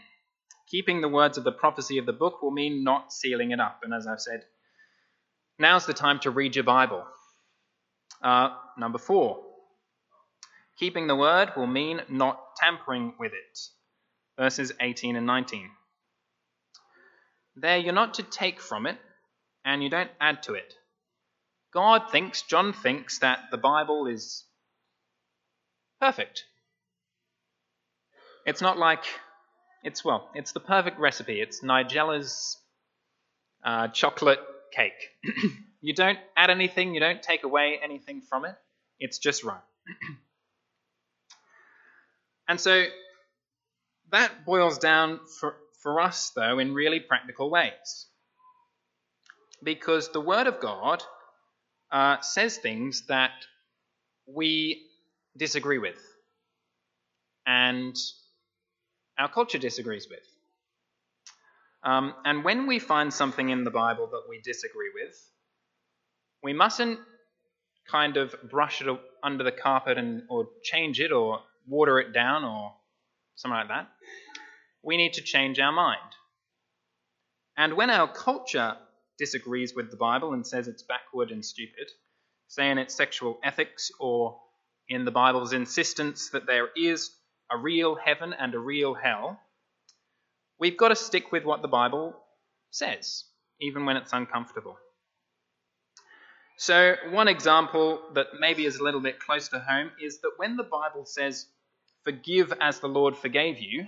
keeping 0.67 1.01
the 1.01 1.10
words 1.10 1.38
of 1.38 1.44
the 1.44 1.51
prophecy 1.51 1.98
of 1.98 2.05
the 2.05 2.13
book 2.13 2.41
will 2.41 2.51
mean 2.51 2.84
not 2.84 3.13
sealing 3.13 3.51
it 3.51 3.60
up. 3.60 3.82
And 3.84 3.94
as 3.94 4.08
I've 4.08 4.20
said, 4.20 4.44
now's 5.60 5.86
the 5.86 5.94
time 5.94 6.20
to 6.22 6.32
read 6.32 6.55
your 6.55 6.63
Bible. 6.63 7.05
Uh, 8.22 8.50
number 8.77 8.98
four, 8.98 9.44
keeping 10.79 11.08
the 11.08 11.15
word 11.15 11.51
will 11.55 11.67
mean 11.67 12.01
not 12.10 12.39
tampering 12.58 13.13
with 13.20 13.34
it. 13.34 13.60
Verses 14.38 14.72
18 14.82 15.15
and 15.15 15.25
19. 15.25 15.70
There, 17.58 17.77
you're 17.77 17.94
not 17.94 18.15
to 18.15 18.24
take 18.24 18.60
from 18.60 18.86
it, 18.86 18.98
and 19.63 19.82
you 19.82 19.89
don't 19.89 20.12
add 20.20 20.44
to 20.44 20.53
it. 20.53 20.74
God 21.74 22.12
thinks, 22.12 22.41
John 22.41 22.74
thinks, 22.74 23.20
that 23.20 23.39
the 23.51 23.58
Bible 23.58 24.08
is 24.08 24.46
perfect. 26.01 26.44
It's 28.46 28.62
not 28.62 28.78
like, 28.78 29.04
it's, 29.84 30.06
well, 30.06 30.30
it's 30.36 30.52
the 30.52 30.60
perfect 30.60 31.00
recipe. 31.00 31.42
It's 31.42 31.64
Nigella's 31.64 32.58
uh, 33.64 33.88
chocolate 33.88 34.40
cake. 34.72 35.10
you 35.82 35.94
don't 35.94 36.20
add 36.38 36.52
anything, 36.52 36.94
you 36.94 37.00
don't 37.00 37.22
take 37.22 37.44
away 37.44 37.80
anything 37.84 38.22
from 38.22 38.46
it. 38.46 38.56
It's 39.00 39.18
just 39.18 39.44
right. 39.44 39.58
and 42.48 42.60
so 42.60 42.86
that 44.12 44.46
boils 44.46 44.77
down 44.77 45.20
for, 45.40 45.55
for 45.81 46.00
us, 46.00 46.31
though, 46.36 46.60
in 46.60 46.74
really 46.74 47.00
practical 47.00 47.50
ways. 47.50 48.08
Because 49.64 50.12
the 50.12 50.22
Word 50.22 50.46
of 50.46 50.60
God 50.60 51.01
uh, 51.92 52.22
says 52.22 52.58
things 52.58 53.08
that 53.08 53.31
we 54.27 54.86
disagree 55.36 55.79
with. 55.79 55.98
And 57.48 57.96
our 59.18 59.30
culture 59.30 59.58
disagrees 59.58 60.08
with. 60.10 60.25
Um, 61.84 62.14
and 62.25 62.44
when 62.44 62.66
we 62.66 62.80
find 62.80 63.14
something 63.14 63.50
in 63.50 63.64
the 63.64 63.72
Bible 63.72 64.08
that 64.08 64.24
we 64.28 64.42
disagree 64.42 64.92
with, 64.94 65.16
we 66.44 66.54
mustn't 66.54 67.00
kind 67.90 68.18
of 68.18 68.36
brush 68.50 68.82
it 68.82 68.88
under 69.24 69.44
the 69.44 69.51
carpet 69.51 69.98
and 69.98 70.24
or 70.30 70.48
change 70.64 71.00
it 71.00 71.12
or 71.12 71.42
water 71.68 72.00
it 72.00 72.14
down 72.14 72.44
or 72.44 72.74
something 73.36 73.58
like 73.58 73.68
that. 73.68 73.88
We 74.84 74.98
need 74.98 75.14
to 75.14 75.22
change 75.22 75.60
our 75.60 75.72
mind. 75.72 76.00
And 77.58 77.74
when 77.74 77.90
our 77.90 78.12
culture 78.12 78.75
disagrees 79.18 79.74
with 79.75 79.92
the 79.92 79.98
Bible 79.98 80.34
and 80.34 80.46
says 80.46 80.68
it's 80.68 80.84
backward 80.84 81.32
and 81.32 81.46
stupid, 81.46 81.90
say 82.48 82.70
in 82.70 82.78
its 82.78 82.96
sexual 82.96 83.40
ethics 83.44 83.92
or 84.00 84.40
in 84.90 85.06
the 85.06 85.12
Bible's 85.12 85.54
insistence 85.54 86.30
that 86.30 86.46
there 86.46 86.70
is 86.75 87.12
a 87.51 87.58
real 87.58 87.96
heaven 87.96 88.34
and 88.34 88.53
a 88.53 88.60
real 88.60 88.94
hell, 88.94 89.40
we've 90.60 90.77
got 90.77 90.90
to 90.90 90.96
stick 90.96 91.31
with 91.31 91.44
what 91.44 91.62
the 91.62 91.68
Bible 91.68 92.16
says, 92.72 93.25
even 93.62 93.86
when 93.86 93.98
it's 93.98 94.14
uncomfortable. 94.14 94.77
So, 96.58 96.96
one 97.10 97.27
example 97.27 98.01
that 98.14 98.27
maybe 98.40 98.66
is 98.66 98.77
a 98.77 98.84
little 98.84 99.01
bit 99.01 99.20
close 99.20 99.50
to 99.50 99.60
home 99.60 99.92
is 100.01 100.20
that 100.22 100.31
when 100.38 100.55
the 100.55 100.64
Bible 100.64 101.05
says, 101.05 101.48
Forgive 102.03 102.53
as 102.62 102.79
the 102.79 102.88
Lord 102.88 103.18
forgave 103.18 103.60
you, 103.60 103.88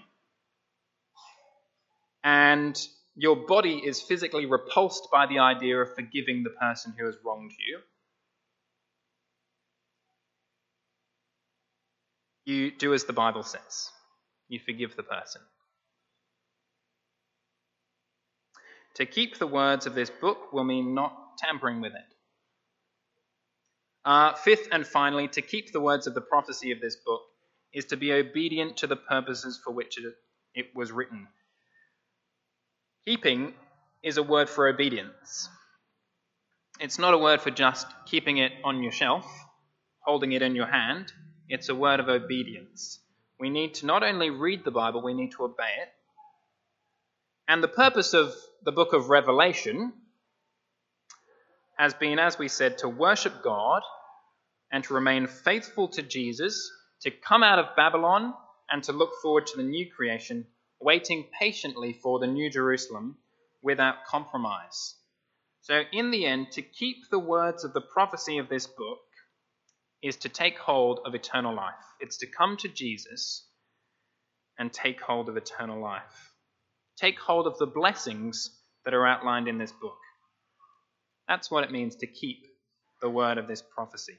and 2.24 2.76
your 3.16 3.36
body 3.36 3.78
is 3.86 4.02
physically 4.02 4.48
repulsed 4.48 5.08
by 5.12 5.28
the 5.28 5.40
idea 5.40 5.80
of 5.80 5.94
forgiving 5.94 6.44
the 6.44 6.50
person 6.50 6.94
who 6.98 7.06
has 7.06 7.16
wronged 7.24 7.52
you, 7.52 7.80
you 12.48 12.72
do 12.72 12.94
as 12.94 13.04
the 13.04 13.14
Bible 13.14 13.44
says. 13.44 13.92
You 14.48 14.60
forgive 14.60 14.96
the 14.96 15.04
person. 15.04 15.42
To 18.96 19.06
keep 19.06 19.38
the 19.38 19.48
words 19.48 19.86
of 19.86 19.94
this 19.94 20.10
book 20.10 20.54
will 20.54 20.64
mean 20.64 20.96
not 20.96 21.38
tampering 21.38 21.82
with 21.82 21.92
it. 21.94 22.16
Uh, 24.06 24.34
fifth 24.34 24.70
and 24.72 24.88
finally, 24.88 25.28
to 25.28 25.42
keep 25.42 25.74
the 25.74 25.82
words 25.82 26.08
of 26.08 26.14
the 26.14 26.22
prophecy 26.22 26.72
of 26.72 26.80
this 26.80 26.96
book 26.96 27.22
is 27.74 27.86
to 27.86 27.98
be 27.98 28.14
obedient 28.14 28.78
to 28.78 28.88
the 28.88 28.96
purposes 28.96 29.60
for 29.62 29.74
which 29.74 29.98
it, 29.98 30.14
it 30.56 30.68
was 30.74 30.92
written. 30.92 31.28
Keeping 33.06 33.54
is 34.02 34.16
a 34.16 34.24
word 34.24 34.50
for 34.50 34.70
obedience. 34.70 35.50
It's 36.80 36.98
not 36.98 37.14
a 37.14 37.18
word 37.18 37.42
for 37.42 37.52
just 37.52 37.88
keeping 38.06 38.38
it 38.38 38.54
on 38.64 38.82
your 38.82 38.94
shelf, 38.94 39.26
holding 40.00 40.32
it 40.32 40.42
in 40.42 40.56
your 40.56 40.68
hand. 40.68 41.12
It's 41.50 41.70
a 41.70 41.76
word 41.76 42.00
of 42.00 42.10
obedience. 42.10 43.00
We 43.40 43.50
need 43.50 43.76
to 43.76 43.86
not 43.86 44.04
only 44.04 44.30
read 44.30 44.66
the 44.66 44.72
Bible, 44.72 45.02
we 45.02 45.14
need 45.14 45.32
to 45.34 45.44
obey 45.44 45.72
it. 45.82 45.90
And 47.48 47.64
the 47.64 47.70
purpose 47.70 48.14
of 48.14 48.34
the 48.64 48.74
book 48.74 48.92
of 48.92 49.10
Revelation 49.10 49.94
has 51.78 51.94
been, 51.94 52.20
as 52.20 52.38
we 52.38 52.50
said, 52.50 52.80
to 52.80 52.90
worship 52.90 53.44
God 53.44 53.82
and 54.72 54.84
to 54.84 54.94
remain 54.94 55.28
faithful 55.28 55.88
to 55.90 56.02
Jesus, 56.02 56.70
to 57.02 57.12
come 57.12 57.44
out 57.44 57.60
of 57.60 57.76
Babylon 57.78 58.34
and 58.70 58.84
to 58.84 58.92
look 58.92 59.12
forward 59.22 59.48
to 59.48 59.58
the 59.58 59.64
new 59.64 59.90
creation, 59.90 60.46
waiting 60.82 61.28
patiently 61.40 61.94
for 61.94 62.20
the 62.20 62.28
new 62.28 62.50
Jerusalem 62.50 63.18
without 63.62 64.06
compromise. 64.06 64.96
So, 65.62 65.84
in 65.94 66.12
the 66.12 66.26
end, 66.26 66.52
to 66.54 66.62
keep 66.62 67.10
the 67.10 67.20
words 67.20 67.64
of 67.64 67.74
the 67.74 67.82
prophecy 67.82 68.38
of 68.38 68.50
this 68.50 68.68
book 68.68 69.00
is 70.04 70.18
to 70.18 70.30
take 70.30 70.58
hold 70.58 71.00
of 71.06 71.16
eternal 71.16 71.56
life. 71.56 71.74
It's 72.00 72.18
to 72.18 72.28
come 72.28 72.58
to 72.58 72.68
Jesus 72.68 73.46
and 74.60 74.72
take 74.72 75.02
hold 75.02 75.30
of 75.30 75.38
eternal 75.38 75.82
life. 75.82 76.34
Take 76.98 77.20
hold 77.20 77.48
of 77.48 77.58
the 77.58 77.68
blessings 77.68 78.50
that 78.86 78.94
are 78.94 79.06
outlined 79.06 79.48
in 79.48 79.58
this 79.58 79.72
book. 79.72 79.98
That's 81.28 81.52
what 81.52 81.64
it 81.64 81.72
means 81.72 81.98
to 81.98 82.08
keep 82.08 82.46
the 83.02 83.10
word 83.10 83.38
of 83.38 83.48
this 83.48 83.62
prophecy. 83.62 84.18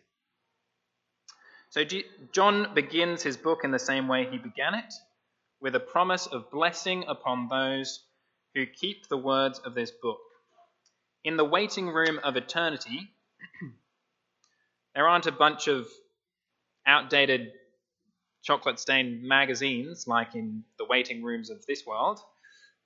So, 1.70 1.84
John 2.32 2.74
begins 2.74 3.22
his 3.22 3.36
book 3.36 3.60
in 3.64 3.70
the 3.70 3.78
same 3.78 4.08
way 4.08 4.26
he 4.30 4.38
began 4.38 4.74
it, 4.74 4.94
with 5.60 5.74
a 5.74 5.80
promise 5.80 6.26
of 6.26 6.50
blessing 6.50 7.04
upon 7.08 7.48
those 7.48 8.00
who 8.54 8.64
keep 8.64 9.08
the 9.08 9.18
words 9.18 9.58
of 9.58 9.74
this 9.74 9.90
book. 9.90 10.18
In 11.24 11.36
the 11.36 11.44
waiting 11.44 11.88
room 11.88 12.20
of 12.22 12.36
eternity, 12.36 13.10
there 14.94 15.08
aren't 15.08 15.26
a 15.26 15.32
bunch 15.32 15.68
of 15.68 15.86
outdated 16.86 17.52
chocolate 18.42 18.78
stained 18.78 19.22
magazines 19.22 20.06
like 20.06 20.34
in 20.34 20.64
the 20.78 20.86
waiting 20.86 21.22
rooms 21.22 21.50
of 21.50 21.64
this 21.66 21.84
world. 21.86 22.20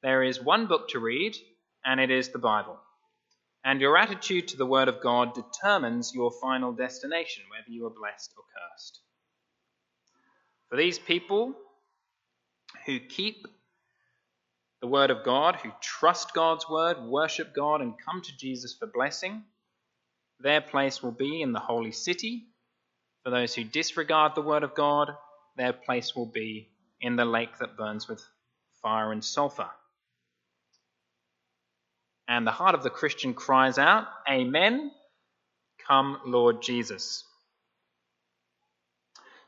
There 0.02 0.22
is 0.22 0.42
one 0.42 0.66
book 0.66 0.88
to 0.90 0.98
read, 0.98 1.36
and 1.84 2.00
it 2.00 2.10
is 2.10 2.30
the 2.30 2.38
Bible. 2.38 2.78
And 3.64 3.80
your 3.80 3.96
attitude 3.96 4.48
to 4.48 4.56
the 4.56 4.66
Word 4.66 4.88
of 4.88 5.00
God 5.00 5.34
determines 5.34 6.12
your 6.14 6.32
final 6.32 6.72
destination, 6.72 7.44
whether 7.48 7.70
you 7.70 7.86
are 7.86 7.90
blessed 7.90 8.34
or 8.36 8.42
cursed. 8.42 8.98
For 10.68 10.76
these 10.76 10.98
people 10.98 11.54
who 12.86 12.98
keep 12.98 13.46
the 14.80 14.88
Word 14.88 15.10
of 15.10 15.22
God, 15.22 15.56
who 15.56 15.70
trust 15.80 16.34
God's 16.34 16.68
Word, 16.68 17.00
worship 17.04 17.54
God, 17.54 17.80
and 17.80 17.94
come 18.04 18.20
to 18.22 18.36
Jesus 18.36 18.74
for 18.74 18.88
blessing, 18.88 19.44
their 20.42 20.60
place 20.60 21.02
will 21.02 21.12
be 21.12 21.42
in 21.42 21.52
the 21.52 21.60
holy 21.60 21.92
city. 21.92 22.46
For 23.24 23.30
those 23.30 23.54
who 23.54 23.64
disregard 23.64 24.34
the 24.34 24.42
Word 24.42 24.62
of 24.62 24.74
God, 24.74 25.10
their 25.56 25.72
place 25.72 26.14
will 26.16 26.26
be 26.26 26.68
in 27.00 27.16
the 27.16 27.24
lake 27.24 27.58
that 27.58 27.76
burns 27.76 28.08
with 28.08 28.24
fire 28.82 29.12
and 29.12 29.24
sulfur. 29.24 29.70
And 32.28 32.46
the 32.46 32.52
heart 32.52 32.74
of 32.74 32.82
the 32.82 32.90
Christian 32.90 33.34
cries 33.34 33.78
out, 33.78 34.06
Amen. 34.28 34.90
Come, 35.86 36.18
Lord 36.24 36.62
Jesus. 36.62 37.24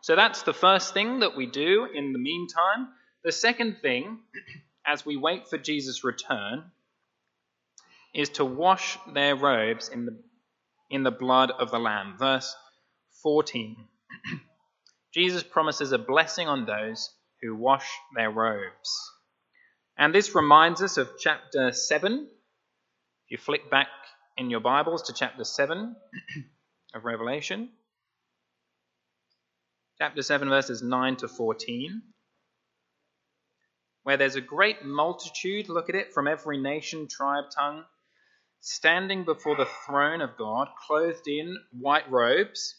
So 0.03 0.17
that's 0.17 0.43
the 0.43 0.53
first 0.53 0.93
thing 0.93 1.21
that 1.21 1.37
we 1.37 1.47
do 1.47 1.87
in 1.93 2.13
the 2.13 2.19
meantime. 2.19 2.89
The 3.23 3.33
second 3.33 3.79
thing, 3.81 4.19
as 4.87 5.07
we 5.07 5.17
wait 5.17 5.49
for 5.49 5.57
Jesus' 5.57 6.05
return, 6.05 6.65
is 8.13 8.29
to 8.31 8.45
wash 8.45 8.99
their 9.13 9.35
robes 9.35 9.89
in 9.89 10.05
the, 10.05 10.17
in 10.91 11.03
the 11.03 11.11
blood 11.11 11.51
of 11.51 11.71
the 11.71 11.79
Lamb. 11.79 12.17
Verse 12.19 12.55
14. 13.23 13.77
Jesus 15.15 15.43
promises 15.43 15.93
a 15.93 15.99
blessing 15.99 16.49
on 16.49 16.67
those 16.67 17.11
who 17.43 17.55
wash 17.55 17.89
their 18.17 18.31
robes. 18.31 19.11
And 19.97 20.15
this 20.15 20.35
reminds 20.35 20.83
us 20.83 20.97
of 20.97 21.09
chapter 21.19 21.73
7 21.73 22.29
if 23.25 23.31
you 23.31 23.39
flick 23.39 23.71
back 23.71 23.89
in 24.37 24.51
your 24.51 24.61
Bibles 24.61 25.05
to 25.05 25.15
chapter 25.15 25.45
7 25.45 25.97
of 26.95 27.05
Revelation, 27.05 27.71
chapter 29.99 30.21
7, 30.21 30.49
verses 30.51 30.83
9 30.83 31.17
to 31.17 31.29
14, 31.29 32.03
where 34.03 34.19
there's 34.19 34.37
a 34.37 34.43
great 34.43 34.85
multitude, 34.85 35.71
look 35.71 35.89
at 35.89 35.95
it, 35.95 36.13
from 36.13 36.29
every 36.29 36.59
nation, 36.59 37.09
tribe, 37.09 37.45
tongue, 37.57 37.85
standing 38.65 39.25
before 39.25 39.55
the 39.57 39.69
throne 39.85 40.23
of 40.23 40.39
God, 40.39 40.69
clothed 40.87 41.29
in 41.29 41.59
white 41.79 42.11
robes, 42.11 42.75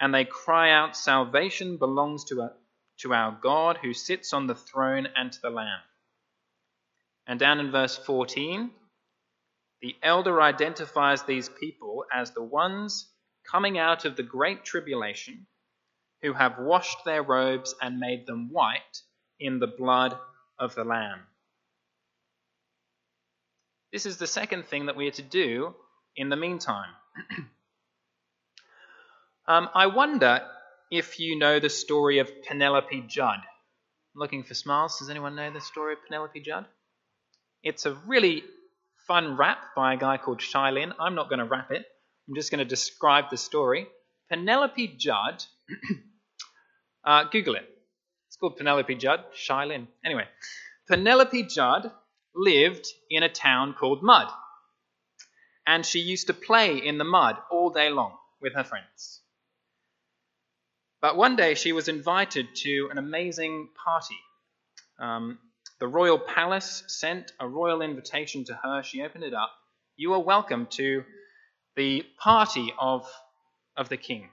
and 0.00 0.14
they 0.14 0.24
cry 0.24 0.70
out, 0.70 0.96
Salvation 0.96 1.76
belongs 1.76 2.24
to, 2.24 2.40
a, 2.40 2.52
to 3.00 3.12
our 3.12 3.38
God 3.42 3.76
who 3.76 3.92
sits 3.92 4.32
on 4.32 4.46
the 4.46 4.54
throne 4.54 5.06
and 5.14 5.30
to 5.30 5.40
the 5.42 5.50
Lamb. 5.50 5.80
And 7.26 7.38
down 7.38 7.60
in 7.60 7.70
verse 7.70 7.94
14, 7.98 8.70
the 9.82 9.94
elder 10.02 10.40
identifies 10.40 11.22
these 11.24 11.50
people 11.50 12.06
as 12.10 12.30
the 12.30 12.42
ones 12.42 13.06
coming 13.50 13.78
out 13.78 14.06
of 14.06 14.16
the 14.16 14.22
great 14.22 14.64
tribulation 14.64 15.46
who 16.22 16.32
have 16.32 16.58
washed 16.58 17.04
their 17.04 17.22
robes 17.22 17.74
and 17.82 18.00
made 18.00 18.26
them 18.26 18.48
white 18.50 19.02
in 19.38 19.58
the 19.58 19.66
blood 19.66 20.16
of 20.58 20.74
the 20.74 20.84
Lamb. 20.84 21.20
This 23.92 24.04
is 24.04 24.18
the 24.18 24.26
second 24.26 24.66
thing 24.66 24.86
that 24.86 24.96
we 24.96 25.08
are 25.08 25.12
to 25.12 25.22
do 25.22 25.74
in 26.16 26.28
the 26.28 26.36
meantime. 26.36 26.90
um, 29.48 29.68
I 29.74 29.86
wonder 29.86 30.42
if 30.90 31.18
you 31.18 31.38
know 31.38 31.58
the 31.58 31.70
story 31.70 32.18
of 32.18 32.30
Penelope 32.46 33.04
Judd. 33.08 33.38
I'm 33.38 34.20
looking 34.20 34.42
for 34.42 34.52
smiles. 34.54 34.98
Does 34.98 35.08
anyone 35.08 35.36
know 35.36 35.50
the 35.50 35.60
story 35.60 35.94
of 35.94 36.00
Penelope 36.06 36.40
Judd? 36.40 36.66
It's 37.62 37.86
a 37.86 37.94
really 38.06 38.44
fun 39.06 39.38
rap 39.38 39.58
by 39.74 39.94
a 39.94 39.96
guy 39.96 40.18
called 40.18 40.42
Shai 40.42 40.70
Linne. 40.70 40.92
I'm 41.00 41.14
not 41.14 41.30
going 41.30 41.38
to 41.38 41.46
rap 41.46 41.70
it. 41.70 41.86
I'm 42.28 42.34
just 42.34 42.50
going 42.50 42.58
to 42.58 42.66
describe 42.66 43.30
the 43.30 43.38
story. 43.38 43.86
Penelope 44.28 44.96
Judd, 44.98 45.42
uh, 47.04 47.24
Google 47.32 47.54
it. 47.54 47.64
It's 48.26 48.36
called 48.36 48.58
Penelope 48.58 48.94
Judd, 48.96 49.24
Shai 49.32 49.64
Linne. 49.64 49.88
Anyway, 50.04 50.24
Penelope 50.88 51.44
Judd 51.44 51.90
lived 52.34 52.86
in 53.10 53.22
a 53.22 53.28
town 53.28 53.74
called 53.74 54.02
Mud. 54.02 54.28
And 55.66 55.84
she 55.84 56.00
used 56.00 56.28
to 56.28 56.34
play 56.34 56.78
in 56.78 56.98
the 56.98 57.04
mud 57.04 57.36
all 57.50 57.70
day 57.70 57.90
long 57.90 58.16
with 58.40 58.54
her 58.54 58.64
friends. 58.64 59.20
But 61.00 61.16
one 61.16 61.36
day 61.36 61.54
she 61.54 61.72
was 61.72 61.88
invited 61.88 62.54
to 62.56 62.88
an 62.90 62.98
amazing 62.98 63.68
party. 63.84 64.18
Um, 64.98 65.38
the 65.78 65.86
royal 65.86 66.18
palace 66.18 66.82
sent 66.88 67.32
a 67.38 67.46
royal 67.46 67.82
invitation 67.82 68.44
to 68.44 68.54
her. 68.54 68.82
She 68.82 69.02
opened 69.02 69.24
it 69.24 69.34
up. 69.34 69.52
You 69.96 70.14
are 70.14 70.20
welcome 70.20 70.66
to 70.70 71.04
the 71.76 72.04
party 72.18 72.72
of, 72.78 73.06
of 73.76 73.88
the 73.88 73.96
king. 73.96 74.28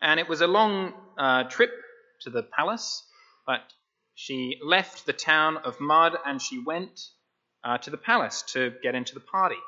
And 0.00 0.20
it 0.20 0.28
was 0.28 0.40
a 0.40 0.46
long 0.46 0.92
uh, 1.18 1.44
trip 1.44 1.72
to 2.20 2.30
the 2.30 2.44
palace, 2.44 3.02
but 3.44 3.60
she 4.18 4.58
left 4.62 5.06
the 5.06 5.12
town 5.12 5.58
of 5.58 5.80
Mud 5.80 6.16
and 6.26 6.42
she 6.42 6.58
went 6.58 7.00
uh, 7.62 7.78
to 7.78 7.90
the 7.90 7.96
palace 7.96 8.42
to 8.52 8.74
get 8.82 8.94
into 8.94 9.14
the 9.14 9.20
party. 9.20 9.60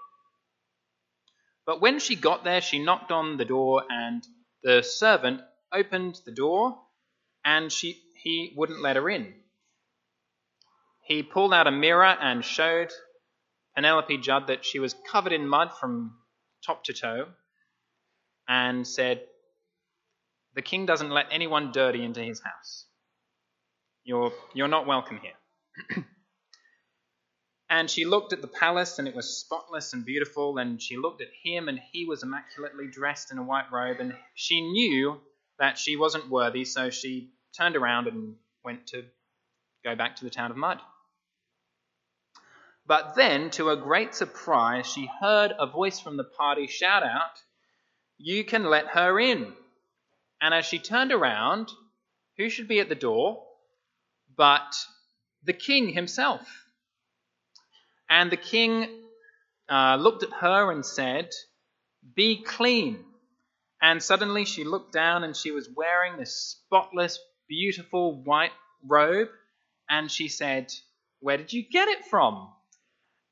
But 1.66 1.80
when 1.80 2.00
she 2.00 2.16
got 2.16 2.42
there, 2.42 2.60
she 2.60 2.82
knocked 2.82 3.12
on 3.12 3.36
the 3.36 3.44
door, 3.44 3.84
and 3.88 4.26
the 4.62 4.82
servant 4.82 5.40
opened 5.72 6.20
the 6.24 6.32
door, 6.32 6.80
and 7.44 7.70
she, 7.70 8.00
he 8.22 8.52
wouldn't 8.56 8.82
let 8.82 8.96
her 8.96 9.08
in 9.08 9.34
he 11.10 11.24
pulled 11.24 11.52
out 11.52 11.66
a 11.66 11.72
mirror 11.72 12.16
and 12.20 12.44
showed 12.44 12.92
Penelope 13.74 14.16
Judd 14.18 14.46
that 14.46 14.64
she 14.64 14.78
was 14.78 14.94
covered 15.10 15.32
in 15.32 15.48
mud 15.48 15.72
from 15.80 16.16
top 16.64 16.84
to 16.84 16.92
toe 16.92 17.26
and 18.46 18.86
said, 18.86 19.20
The 20.54 20.62
king 20.62 20.86
doesn't 20.86 21.10
let 21.10 21.26
anyone 21.32 21.72
dirty 21.72 22.04
into 22.04 22.22
his 22.22 22.40
house. 22.40 22.86
You're, 24.04 24.32
you're 24.54 24.68
not 24.68 24.86
welcome 24.86 25.20
here. 25.22 26.04
and 27.70 27.90
she 27.90 28.04
looked 28.04 28.32
at 28.32 28.40
the 28.40 28.48
palace, 28.48 28.98
and 28.98 29.06
it 29.06 29.14
was 29.14 29.38
spotless 29.38 29.92
and 29.92 30.04
beautiful. 30.04 30.58
And 30.58 30.80
she 30.80 30.96
looked 30.96 31.20
at 31.20 31.28
him, 31.42 31.68
and 31.68 31.78
he 31.92 32.06
was 32.06 32.22
immaculately 32.22 32.86
dressed 32.88 33.30
in 33.30 33.38
a 33.38 33.42
white 33.42 33.70
robe. 33.70 33.98
And 34.00 34.14
she 34.34 34.60
knew 34.60 35.20
that 35.58 35.78
she 35.78 35.96
wasn't 35.96 36.30
worthy, 36.30 36.64
so 36.64 36.90
she 36.90 37.30
turned 37.56 37.76
around 37.76 38.06
and 38.08 38.36
went 38.64 38.86
to 38.88 39.04
go 39.84 39.94
back 39.94 40.16
to 40.16 40.24
the 40.24 40.30
town 40.30 40.50
of 40.50 40.56
Mud. 40.56 40.80
But 42.86 43.14
then, 43.14 43.50
to 43.50 43.68
her 43.68 43.76
great 43.76 44.14
surprise, 44.14 44.86
she 44.86 45.08
heard 45.20 45.52
a 45.58 45.66
voice 45.66 46.00
from 46.00 46.16
the 46.16 46.24
party 46.24 46.66
shout 46.66 47.02
out, 47.02 47.40
You 48.18 48.44
can 48.44 48.64
let 48.64 48.88
her 48.88 49.20
in. 49.20 49.52
And 50.40 50.54
as 50.54 50.64
she 50.64 50.78
turned 50.78 51.12
around, 51.12 51.70
who 52.38 52.48
should 52.48 52.66
be 52.66 52.80
at 52.80 52.88
the 52.88 52.94
door 52.94 53.44
but 54.40 54.74
the 55.44 55.53
king 55.53 55.90
himself? 55.90 56.40
And 58.09 58.33
the 58.33 58.38
king 58.38 58.88
uh, 59.68 59.96
looked 59.96 60.22
at 60.22 60.33
her 60.33 60.72
and 60.72 60.85
said, 60.85 61.29
Be 62.16 62.42
clean. 62.42 63.05
And 63.83 64.03
suddenly 64.03 64.46
she 64.46 64.64
looked 64.64 64.94
down 64.94 65.24
and 65.24 65.37
she 65.37 65.50
was 65.50 65.68
wearing 65.68 66.16
this 66.16 66.35
spotless, 66.35 67.18
beautiful 67.50 68.22
white 68.24 68.55
robe. 68.83 69.29
And 69.90 70.11
she 70.11 70.29
said, 70.29 70.72
Where 71.18 71.37
did 71.37 71.53
you 71.53 71.62
get 71.62 71.88
it 71.88 72.07
from? 72.07 72.48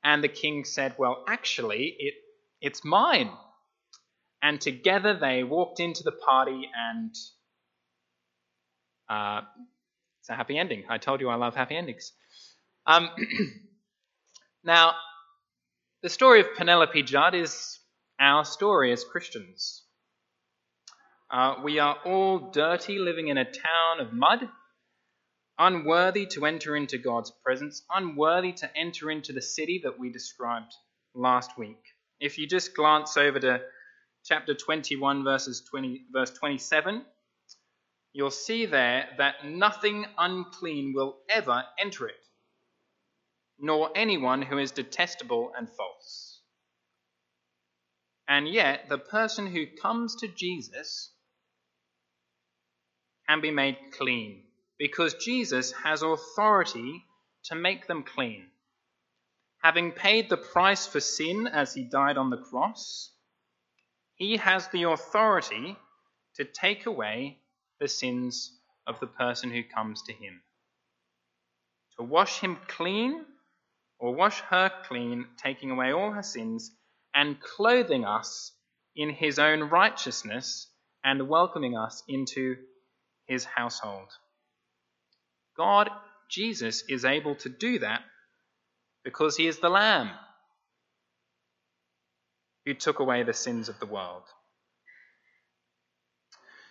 And 0.03 0.23
the 0.23 0.35
king 0.43 0.63
said, 0.63 0.93
Well, 0.99 1.23
actually, 1.27 1.95
it, 1.97 2.13
it's 2.61 2.85
mine. 2.85 3.31
And 4.43 4.61
together 4.61 5.17
they 5.17 5.43
walked 5.43 5.79
into 5.79 6.03
the 6.03 6.11
party, 6.11 6.69
and 6.77 7.15
uh, 9.09 9.41
it's 10.19 10.29
a 10.29 10.35
happy 10.35 10.57
ending. 10.57 10.83
I 10.89 10.97
told 10.97 11.21
you 11.21 11.29
I 11.29 11.35
love 11.35 11.55
happy 11.55 11.75
endings. 11.75 12.11
Um, 12.85 13.09
now, 14.63 14.93
the 16.01 16.09
story 16.09 16.39
of 16.41 16.47
Penelope 16.57 17.03
Judd 17.03 17.35
is 17.35 17.79
our 18.19 18.45
story 18.45 18.91
as 18.91 19.03
Christians. 19.03 19.83
Uh, 21.31 21.55
we 21.63 21.79
are 21.79 21.97
all 22.05 22.51
dirty, 22.51 22.97
living 22.97 23.27
in 23.27 23.37
a 23.37 23.45
town 23.45 23.99
of 23.99 24.13
mud 24.13 24.49
unworthy 25.59 26.25
to 26.25 26.45
enter 26.45 26.75
into 26.75 26.97
God's 26.97 27.31
presence, 27.43 27.83
unworthy 27.93 28.53
to 28.53 28.77
enter 28.77 29.11
into 29.11 29.33
the 29.33 29.41
city 29.41 29.81
that 29.83 29.99
we 29.99 30.09
described 30.09 30.73
last 31.13 31.57
week. 31.57 31.83
If 32.19 32.37
you 32.37 32.47
just 32.47 32.75
glance 32.75 33.17
over 33.17 33.39
to 33.41 33.61
chapter 34.23 34.53
21, 34.55 35.23
verses 35.23 35.61
20, 35.69 36.05
verse 36.11 36.31
27, 36.31 37.03
you'll 38.19 38.31
see 38.31 38.65
there 38.65 39.07
that 39.17 39.45
nothing 39.45 40.05
unclean 40.17 40.93
will 40.93 41.15
ever 41.29 41.63
enter 41.79 42.05
it, 42.05 42.25
nor 43.57 43.89
anyone 43.95 44.41
who 44.41 44.57
is 44.57 44.71
detestable 44.71 45.53
and 45.57 45.69
false. 45.69 46.41
And 48.27 48.47
yet, 48.47 48.89
the 48.89 48.97
person 48.97 49.47
who 49.47 49.65
comes 49.81 50.17
to 50.17 50.27
Jesus 50.27 51.13
can 53.29 53.41
be 53.41 53.51
made 53.51 53.77
clean 53.97 54.43
because 54.77 55.13
Jesus 55.15 55.71
has 55.71 56.03
authority 56.03 57.05
to 57.45 57.55
make 57.55 57.87
them 57.87 58.03
clean. 58.03 58.47
having 59.63 59.91
paid 59.91 60.29
the 60.29 60.37
price 60.37 60.87
for 60.87 60.99
sin 60.99 61.47
as 61.47 61.73
he 61.73 61.83
died 61.83 62.17
on 62.17 62.29
the 62.29 62.37
cross, 62.37 63.11
he 64.15 64.37
has 64.37 64.67
the 64.69 64.83
authority 64.83 65.77
to 66.35 66.45
take 66.45 66.85
away 66.85 67.37
the 67.79 67.87
sins 67.87 68.51
of 68.87 68.99
the 68.99 69.07
person 69.07 69.51
who 69.51 69.63
comes 69.63 70.01
to 70.03 70.13
him. 70.13 70.41
To 71.97 72.03
wash 72.03 72.39
him 72.39 72.57
clean, 72.67 73.25
or 73.99 74.15
wash 74.15 74.39
her 74.41 74.71
clean, 74.85 75.27
taking 75.37 75.71
away 75.71 75.91
all 75.91 76.11
her 76.11 76.23
sins, 76.23 76.71
and 77.13 77.39
clothing 77.39 78.05
us 78.05 78.51
in 78.95 79.09
his 79.09 79.39
own 79.39 79.63
righteousness, 79.63 80.67
and 81.03 81.27
welcoming 81.27 81.77
us 81.77 82.03
into 82.07 82.55
his 83.25 83.45
household. 83.45 84.09
God, 85.57 85.89
Jesus, 86.29 86.83
is 86.87 87.05
able 87.05 87.35
to 87.35 87.49
do 87.49 87.79
that 87.79 88.01
because 89.03 89.35
he 89.35 89.47
is 89.47 89.59
the 89.59 89.69
Lamb 89.69 90.09
who 92.65 92.73
took 92.73 92.99
away 92.99 93.23
the 93.23 93.33
sins 93.33 93.69
of 93.69 93.79
the 93.79 93.85
world. 93.85 94.23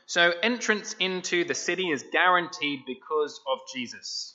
So, 0.09 0.33
entrance 0.43 0.95
into 0.99 1.45
the 1.45 1.55
city 1.55 1.91
is 1.91 2.03
guaranteed 2.11 2.87
because 2.87 3.39
of 3.47 3.59
Jesus. 3.75 4.35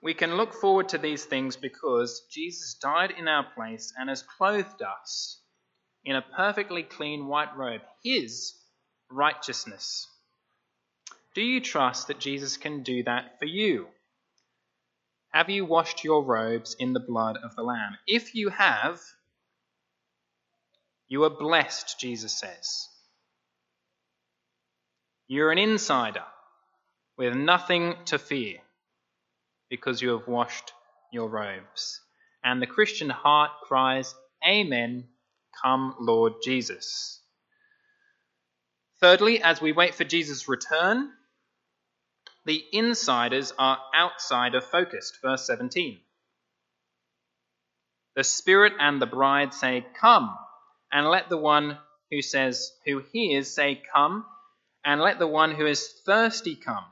We 0.00 0.14
can 0.14 0.36
look 0.36 0.54
forward 0.54 0.90
to 0.90 0.98
these 0.98 1.24
things 1.24 1.56
because 1.56 2.22
Jesus 2.30 2.74
died 2.74 3.10
in 3.10 3.26
our 3.26 3.42
place 3.42 3.92
and 3.98 4.08
has 4.08 4.22
clothed 4.22 4.82
us 4.82 5.42
in 6.04 6.14
a 6.14 6.22
perfectly 6.22 6.84
clean 6.84 7.26
white 7.26 7.56
robe, 7.56 7.80
his 8.04 8.54
righteousness. 9.10 10.06
Do 11.34 11.42
you 11.42 11.60
trust 11.60 12.06
that 12.06 12.20
Jesus 12.20 12.56
can 12.56 12.84
do 12.84 13.02
that 13.02 13.40
for 13.40 13.46
you? 13.46 13.88
Have 15.32 15.50
you 15.50 15.64
washed 15.64 16.04
your 16.04 16.22
robes 16.22 16.76
in 16.78 16.92
the 16.92 17.00
blood 17.00 17.36
of 17.36 17.56
the 17.56 17.64
Lamb? 17.64 17.98
If 18.06 18.36
you 18.36 18.50
have, 18.50 19.00
you 21.08 21.24
are 21.24 21.30
blessed, 21.30 21.98
Jesus 21.98 22.38
says. 22.38 22.86
You're 25.32 25.52
an 25.52 25.58
insider 25.58 26.24
with 27.16 27.36
nothing 27.36 27.94
to 28.06 28.18
fear 28.18 28.56
because 29.68 30.02
you 30.02 30.18
have 30.18 30.26
washed 30.26 30.72
your 31.12 31.28
robes. 31.28 32.00
And 32.42 32.60
the 32.60 32.66
Christian 32.66 33.10
heart 33.10 33.52
cries, 33.62 34.12
Amen, 34.44 35.04
come, 35.62 35.94
Lord 36.00 36.32
Jesus. 36.42 37.22
Thirdly, 39.00 39.40
as 39.40 39.60
we 39.60 39.70
wait 39.70 39.94
for 39.94 40.02
Jesus' 40.02 40.48
return, 40.48 41.12
the 42.44 42.64
insiders 42.72 43.52
are 43.56 43.78
outsider 43.96 44.60
focused. 44.60 45.18
Verse 45.22 45.46
17. 45.46 46.00
The 48.16 48.24
Spirit 48.24 48.72
and 48.80 49.00
the 49.00 49.06
bride 49.06 49.54
say, 49.54 49.86
Come, 50.00 50.36
and 50.90 51.06
let 51.06 51.28
the 51.28 51.38
one 51.38 51.78
who 52.10 52.20
says, 52.20 52.72
who 52.84 53.00
hears 53.12 53.48
say, 53.54 53.80
Come, 53.94 54.26
and 54.84 55.00
let 55.00 55.18
the 55.18 55.26
one 55.26 55.54
who 55.54 55.66
is 55.66 55.88
thirsty 56.06 56.56
come. 56.56 56.84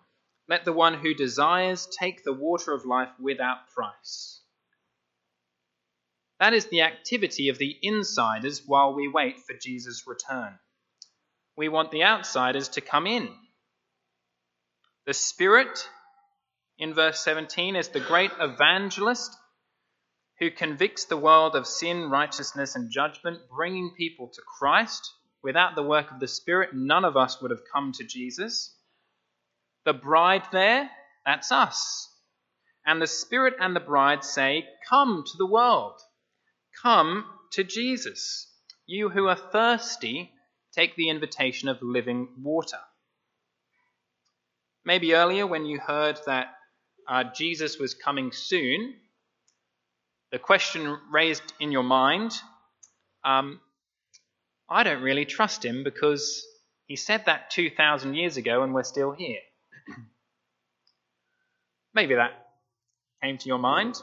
Let 0.48 0.64
the 0.64 0.72
one 0.72 0.94
who 0.94 1.14
desires 1.14 1.86
take 1.86 2.24
the 2.24 2.32
water 2.32 2.72
of 2.72 2.86
life 2.86 3.10
without 3.20 3.70
price. 3.74 4.40
That 6.40 6.54
is 6.54 6.66
the 6.66 6.82
activity 6.82 7.48
of 7.48 7.58
the 7.58 7.76
insiders 7.82 8.62
while 8.64 8.94
we 8.94 9.08
wait 9.08 9.40
for 9.40 9.54
Jesus' 9.54 10.06
return. 10.06 10.58
We 11.56 11.68
want 11.68 11.90
the 11.90 12.04
outsiders 12.04 12.68
to 12.70 12.80
come 12.80 13.06
in 13.06 13.34
the 15.08 15.14
Spirit, 15.14 15.88
in 16.78 16.92
verse 16.92 17.18
17, 17.20 17.76
is 17.76 17.88
the 17.88 17.98
great 17.98 18.30
evangelist 18.38 19.34
who 20.38 20.50
convicts 20.50 21.06
the 21.06 21.16
world 21.16 21.56
of 21.56 21.66
sin, 21.66 22.10
righteousness, 22.10 22.76
and 22.76 22.90
judgment, 22.90 23.40
bringing 23.48 23.94
people 23.96 24.28
to 24.28 24.42
Christ. 24.58 25.10
Without 25.42 25.74
the 25.74 25.82
work 25.82 26.10
of 26.10 26.20
the 26.20 26.28
Spirit, 26.28 26.70
none 26.74 27.04
of 27.04 27.16
us 27.16 27.40
would 27.40 27.50
have 27.50 27.62
come 27.72 27.92
to 27.92 28.04
Jesus. 28.04 28.74
The 29.84 29.92
bride 29.92 30.42
there, 30.52 30.90
that's 31.24 31.52
us. 31.52 32.08
And 32.84 33.00
the 33.00 33.06
Spirit 33.06 33.54
and 33.60 33.76
the 33.76 33.80
bride 33.80 34.24
say, 34.24 34.66
Come 34.88 35.24
to 35.26 35.36
the 35.36 35.46
world. 35.46 36.00
Come 36.82 37.24
to 37.52 37.64
Jesus. 37.64 38.46
You 38.86 39.08
who 39.10 39.26
are 39.26 39.36
thirsty, 39.36 40.32
take 40.72 40.96
the 40.96 41.10
invitation 41.10 41.68
of 41.68 41.82
living 41.82 42.28
water. 42.40 42.78
Maybe 44.84 45.14
earlier 45.14 45.46
when 45.46 45.66
you 45.66 45.78
heard 45.78 46.18
that 46.26 46.54
uh, 47.06 47.24
Jesus 47.34 47.78
was 47.78 47.94
coming 47.94 48.32
soon, 48.32 48.94
the 50.32 50.38
question 50.38 50.98
raised 51.12 51.52
in 51.60 51.72
your 51.72 51.82
mind 51.82 52.32
um, 53.24 53.60
I 54.68 54.82
don't 54.82 55.02
really 55.02 55.24
trust 55.24 55.64
him 55.64 55.82
because 55.82 56.44
he 56.86 56.96
said 56.96 57.24
that 57.26 57.50
2,000 57.50 58.14
years 58.14 58.36
ago 58.36 58.62
and 58.62 58.74
we're 58.74 58.82
still 58.82 59.12
here. 59.12 59.40
Maybe 61.94 62.14
that 62.14 62.32
came 63.22 63.38
to 63.38 63.48
your 63.48 63.58
mind. 63.58 64.00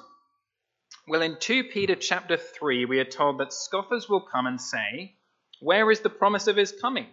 Well, 1.08 1.22
in 1.22 1.38
2 1.40 1.66
Peter 1.66 1.96
chapter 1.96 2.36
3, 2.36 2.86
we 2.86 3.00
are 3.00 3.06
told 3.06 3.40
that 3.40 3.54
scoffers 3.54 4.10
will 4.10 4.22
come 4.22 4.48
and 4.48 4.60
say, 4.60 5.16
Where 5.60 5.92
is 5.92 6.00
the 6.00 6.10
promise 6.10 6.48
of 6.48 6.58
his 6.58 6.74
coming? 6.82 7.08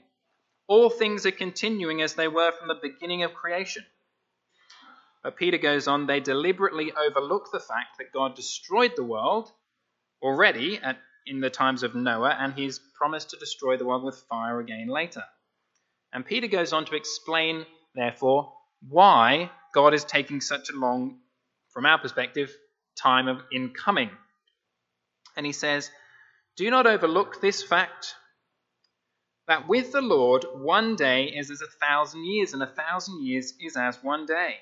All 0.67 0.89
things 0.89 1.27
are 1.27 1.31
continuing 1.31 2.01
as 2.01 2.15
they 2.15 2.29
were 2.29 2.53
from 2.53 2.69
the 2.69 2.81
beginning 2.81 3.23
of 3.23 3.35
creation. 3.35 3.85
But 5.23 5.37
Peter 5.37 5.59
goes 5.59 5.87
on, 5.87 6.07
they 6.07 6.21
deliberately 6.21 6.93
overlook 6.93 7.51
the 7.53 7.61
fact 7.61 7.99
that 7.99 8.13
God 8.13 8.35
destroyed 8.35 8.93
the 8.97 9.05
world 9.05 9.53
already 10.23 10.79
at, 10.79 10.99
in 11.27 11.41
the 11.41 11.51
times 11.51 11.83
of 11.83 11.95
Noah, 11.95 12.37
and 12.39 12.55
he's 12.55 12.81
promised 12.95 13.31
to 13.31 13.39
destroy 13.39 13.77
the 13.77 13.85
world 13.85 14.05
with 14.05 14.25
fire 14.29 14.61
again 14.61 14.89
later. 14.89 15.23
And 16.13 16.27
Peter 16.27 16.47
goes 16.47 16.73
on 16.73 16.85
to 16.87 16.95
explain, 16.97 17.65
therefore, 17.95 18.53
why 18.89 19.51
God 19.75 19.95
is 19.95 20.05
taking 20.05 20.41
such 20.41 20.71
a 20.71 20.77
long, 20.77 21.19
from 21.73 21.87
our 21.87 21.99
perspective, 21.99 22.55
time 22.97 23.29
of 23.29 23.43
incoming. 23.53 24.11
And 25.37 25.47
he 25.47 25.53
says, 25.53 25.91
Do 26.57 26.71
not 26.71 26.87
overlook 26.87 27.41
this 27.41 27.63
fact 27.63 28.15
that 29.49 29.69
with 29.69 29.93
the 29.93 30.03
Lord 30.03 30.45
one 30.55 30.97
day 30.97 31.25
is 31.25 31.51
as 31.51 31.63
a 31.63 31.87
thousand 31.87 32.25
years, 32.25 32.53
and 32.53 32.63
a 32.63 32.67
thousand 32.67 33.25
years 33.25 33.55
is 33.61 33.77
as 33.77 34.03
one 34.03 34.27
day. 34.27 34.57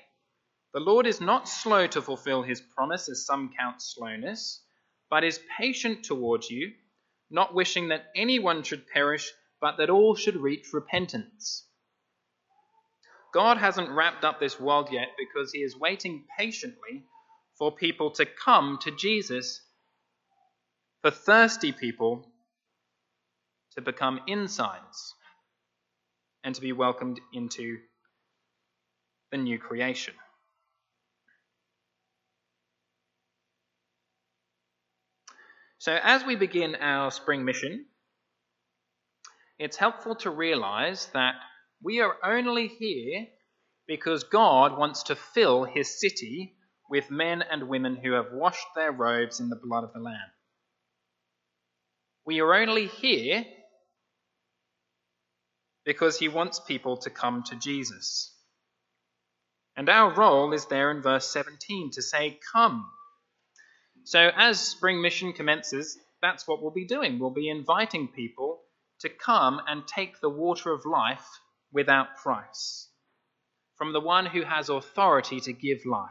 The 0.73 0.79
Lord 0.79 1.05
is 1.05 1.19
not 1.19 1.49
slow 1.49 1.85
to 1.87 2.01
fulfill 2.01 2.43
his 2.43 2.61
promise, 2.61 3.09
as 3.09 3.25
some 3.25 3.51
count 3.57 3.81
slowness, 3.81 4.61
but 5.11 5.25
is 5.25 5.39
patient 5.59 6.05
towards 6.05 6.49
you, 6.49 6.71
not 7.29 7.53
wishing 7.53 7.89
that 7.89 8.05
anyone 8.15 8.63
should 8.63 8.87
perish, 8.87 9.29
but 9.59 9.77
that 9.77 9.89
all 9.89 10.15
should 10.15 10.37
reach 10.37 10.73
repentance. 10.73 11.67
God 13.33 13.57
hasn't 13.57 13.91
wrapped 13.91 14.23
up 14.23 14.39
this 14.39 14.59
world 14.59 14.89
yet 14.91 15.09
because 15.17 15.51
he 15.51 15.59
is 15.59 15.77
waiting 15.77 16.23
patiently 16.39 17.03
for 17.57 17.75
people 17.75 18.11
to 18.11 18.25
come 18.25 18.79
to 18.81 18.91
Jesus, 18.91 19.61
for 21.01 21.11
thirsty 21.11 21.73
people 21.73 22.25
to 23.75 23.81
become 23.81 24.21
insides 24.27 25.13
and 26.43 26.55
to 26.55 26.61
be 26.61 26.71
welcomed 26.71 27.19
into 27.33 27.77
the 29.31 29.37
new 29.37 29.59
creation. 29.59 30.13
So, 35.81 35.97
as 35.99 36.23
we 36.23 36.35
begin 36.35 36.75
our 36.75 37.09
spring 37.09 37.43
mission, 37.43 37.87
it's 39.57 39.77
helpful 39.77 40.13
to 40.17 40.29
realize 40.29 41.07
that 41.15 41.33
we 41.81 42.01
are 42.01 42.17
only 42.23 42.67
here 42.67 43.25
because 43.87 44.23
God 44.25 44.77
wants 44.77 45.01
to 45.05 45.15
fill 45.15 45.63
his 45.63 45.99
city 45.99 46.53
with 46.87 47.09
men 47.09 47.41
and 47.41 47.67
women 47.67 47.95
who 47.95 48.11
have 48.11 48.31
washed 48.31 48.67
their 48.75 48.91
robes 48.91 49.39
in 49.39 49.49
the 49.49 49.55
blood 49.55 49.83
of 49.83 49.91
the 49.91 49.99
Lamb. 50.01 50.29
We 52.27 52.41
are 52.41 52.53
only 52.53 52.85
here 52.85 53.43
because 55.83 56.19
he 56.19 56.27
wants 56.27 56.59
people 56.59 56.97
to 56.97 57.09
come 57.09 57.41
to 57.45 57.55
Jesus. 57.55 58.31
And 59.75 59.89
our 59.89 60.13
role 60.13 60.53
is 60.53 60.67
there 60.67 60.91
in 60.91 61.01
verse 61.01 61.27
17 61.29 61.89
to 61.93 62.03
say, 62.03 62.39
Come. 62.53 62.85
So 64.03 64.31
as 64.35 64.59
spring 64.59 65.01
mission 65.01 65.33
commences, 65.33 65.97
that's 66.21 66.47
what 66.47 66.61
we'll 66.61 66.71
be 66.71 66.85
doing. 66.85 67.19
We'll 67.19 67.29
be 67.29 67.49
inviting 67.49 68.07
people 68.07 68.61
to 68.99 69.09
come 69.09 69.61
and 69.67 69.87
take 69.87 70.19
the 70.19 70.29
water 70.29 70.71
of 70.71 70.85
life 70.85 71.25
without 71.71 72.17
price 72.17 72.87
from 73.77 73.93
the 73.93 73.99
one 73.99 74.25
who 74.25 74.43
has 74.43 74.69
authority 74.69 75.39
to 75.39 75.53
give 75.53 75.85
life. 75.85 76.09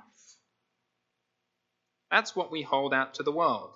That's 2.10 2.34
what 2.34 2.50
we 2.50 2.62
hold 2.62 2.92
out 2.92 3.14
to 3.14 3.22
the 3.22 3.30
world. 3.30 3.74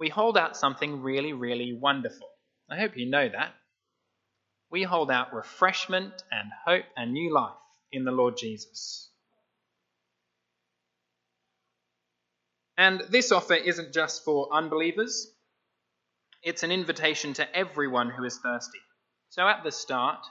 We 0.00 0.08
hold 0.08 0.36
out 0.36 0.56
something 0.56 1.02
really, 1.02 1.32
really 1.32 1.72
wonderful. 1.72 2.28
I 2.68 2.76
hope 2.76 2.96
you 2.96 3.08
know 3.08 3.28
that 3.28 3.54
we 4.74 4.82
hold 4.82 5.08
out 5.08 5.32
refreshment 5.32 6.12
and 6.32 6.50
hope 6.66 6.84
and 6.96 7.12
new 7.12 7.32
life 7.32 7.52
in 7.92 8.04
the 8.04 8.10
Lord 8.10 8.36
Jesus. 8.36 9.08
And 12.76 13.02
this 13.08 13.30
offer 13.30 13.54
isn't 13.54 13.92
just 13.92 14.24
for 14.24 14.52
unbelievers, 14.52 15.30
it's 16.42 16.62
an 16.62 16.72
invitation 16.72 17.32
to 17.34 17.56
everyone 17.56 18.10
who 18.10 18.24
is 18.24 18.38
thirsty. 18.38 18.80
So 19.30 19.48
at 19.48 19.64
the 19.64 19.72
start, 19.72 20.26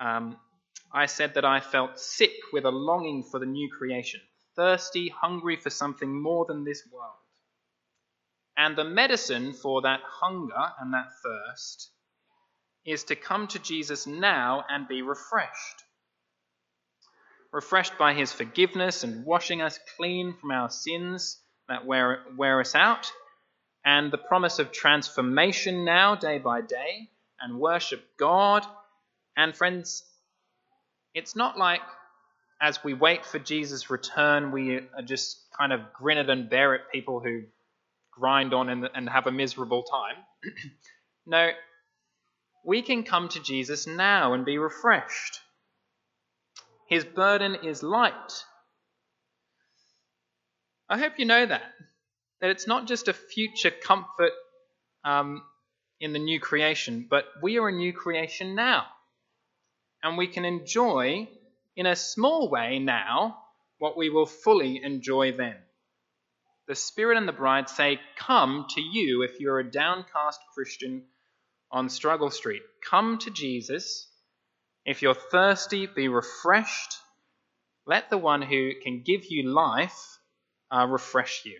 um, 0.00 0.38
I 0.92 1.06
said 1.06 1.34
that 1.34 1.44
I 1.44 1.60
felt 1.60 1.98
sick 1.98 2.32
with 2.52 2.64
a 2.64 2.70
longing 2.70 3.24
for 3.24 3.38
the 3.38 3.46
new 3.46 3.68
creation, 3.76 4.20
thirsty, 4.56 5.08
hungry 5.08 5.56
for 5.56 5.70
something 5.70 6.22
more 6.22 6.46
than 6.46 6.64
this 6.64 6.82
world. 6.90 7.12
And 8.56 8.76
the 8.76 8.84
medicine 8.84 9.52
for 9.52 9.82
that 9.82 10.00
hunger 10.04 10.72
and 10.80 10.94
that 10.94 11.08
thirst 11.22 11.90
is 12.86 13.04
to 13.04 13.16
come 13.16 13.48
to 13.48 13.58
Jesus 13.58 14.06
now 14.06 14.64
and 14.68 14.86
be 14.86 15.02
refreshed. 15.02 15.82
Refreshed 17.52 17.98
by 17.98 18.14
his 18.14 18.32
forgiveness 18.32 19.04
and 19.04 19.26
washing 19.26 19.60
us 19.60 19.78
clean 19.96 20.34
from 20.40 20.52
our 20.52 20.70
sins 20.70 21.40
that 21.68 21.86
wear, 21.86 22.22
wear 22.36 22.60
us 22.60 22.74
out, 22.74 23.10
and 23.84 24.10
the 24.10 24.18
promise 24.18 24.58
of 24.58 24.72
transformation 24.72 25.84
now, 25.84 26.14
day 26.14 26.38
by 26.38 26.60
day, 26.60 27.08
and 27.40 27.58
worship 27.58 28.02
God. 28.18 28.64
And 29.36 29.54
friends, 29.54 30.04
it's 31.14 31.36
not 31.36 31.58
like 31.58 31.80
as 32.60 32.82
we 32.82 32.94
wait 32.94 33.24
for 33.26 33.38
Jesus' 33.38 33.90
return, 33.90 34.52
we 34.52 34.76
are 34.76 35.02
just 35.04 35.44
kind 35.58 35.72
of 35.72 35.80
grin 35.92 36.18
it 36.18 36.30
and 36.30 36.48
bear 36.48 36.74
it 36.74 36.82
people 36.92 37.20
who 37.20 37.42
grind 38.10 38.54
on 38.54 38.68
and, 38.68 38.88
and 38.94 39.08
have 39.08 39.26
a 39.26 39.32
miserable 39.32 39.82
time. 39.82 40.16
no, 41.26 41.50
we 42.64 42.82
can 42.82 43.02
come 43.02 43.28
to 43.28 43.42
Jesus 43.42 43.86
now 43.86 44.32
and 44.32 44.44
be 44.44 44.58
refreshed. 44.58 45.40
His 46.88 47.04
burden 47.04 47.56
is 47.62 47.82
light. 47.82 48.44
I 50.88 50.98
hope 50.98 51.18
you 51.18 51.24
know 51.24 51.46
that. 51.46 51.62
That 52.40 52.50
it's 52.50 52.66
not 52.66 52.86
just 52.86 53.08
a 53.08 53.14
future 53.14 53.70
comfort 53.70 54.32
um, 55.04 55.42
in 56.00 56.12
the 56.12 56.18
new 56.18 56.40
creation, 56.40 57.06
but 57.08 57.24
we 57.42 57.58
are 57.58 57.68
a 57.68 57.72
new 57.72 57.92
creation 57.92 58.54
now. 58.54 58.86
And 60.02 60.18
we 60.18 60.26
can 60.26 60.44
enjoy, 60.44 61.28
in 61.76 61.86
a 61.86 61.96
small 61.96 62.50
way 62.50 62.78
now, 62.78 63.38
what 63.78 63.96
we 63.96 64.10
will 64.10 64.26
fully 64.26 64.82
enjoy 64.82 65.32
then. 65.32 65.56
The 66.66 66.74
Spirit 66.74 67.16
and 67.16 67.26
the 67.26 67.32
bride 67.32 67.68
say, 67.68 68.00
Come 68.16 68.66
to 68.70 68.80
you 68.80 69.22
if 69.22 69.40
you're 69.40 69.60
a 69.60 69.70
downcast 69.70 70.40
Christian 70.54 71.04
on 71.70 71.88
Struggle 71.88 72.30
Street. 72.30 72.62
Come 72.88 73.18
to 73.18 73.30
Jesus. 73.30 74.08
If 74.84 75.00
you're 75.00 75.14
thirsty, 75.14 75.86
be 75.86 76.08
refreshed. 76.08 76.96
Let 77.86 78.10
the 78.10 78.18
one 78.18 78.42
who 78.42 78.72
can 78.82 79.02
give 79.02 79.24
you 79.30 79.50
life 79.50 80.18
uh, 80.74 80.86
refresh 80.86 81.44
you. 81.44 81.58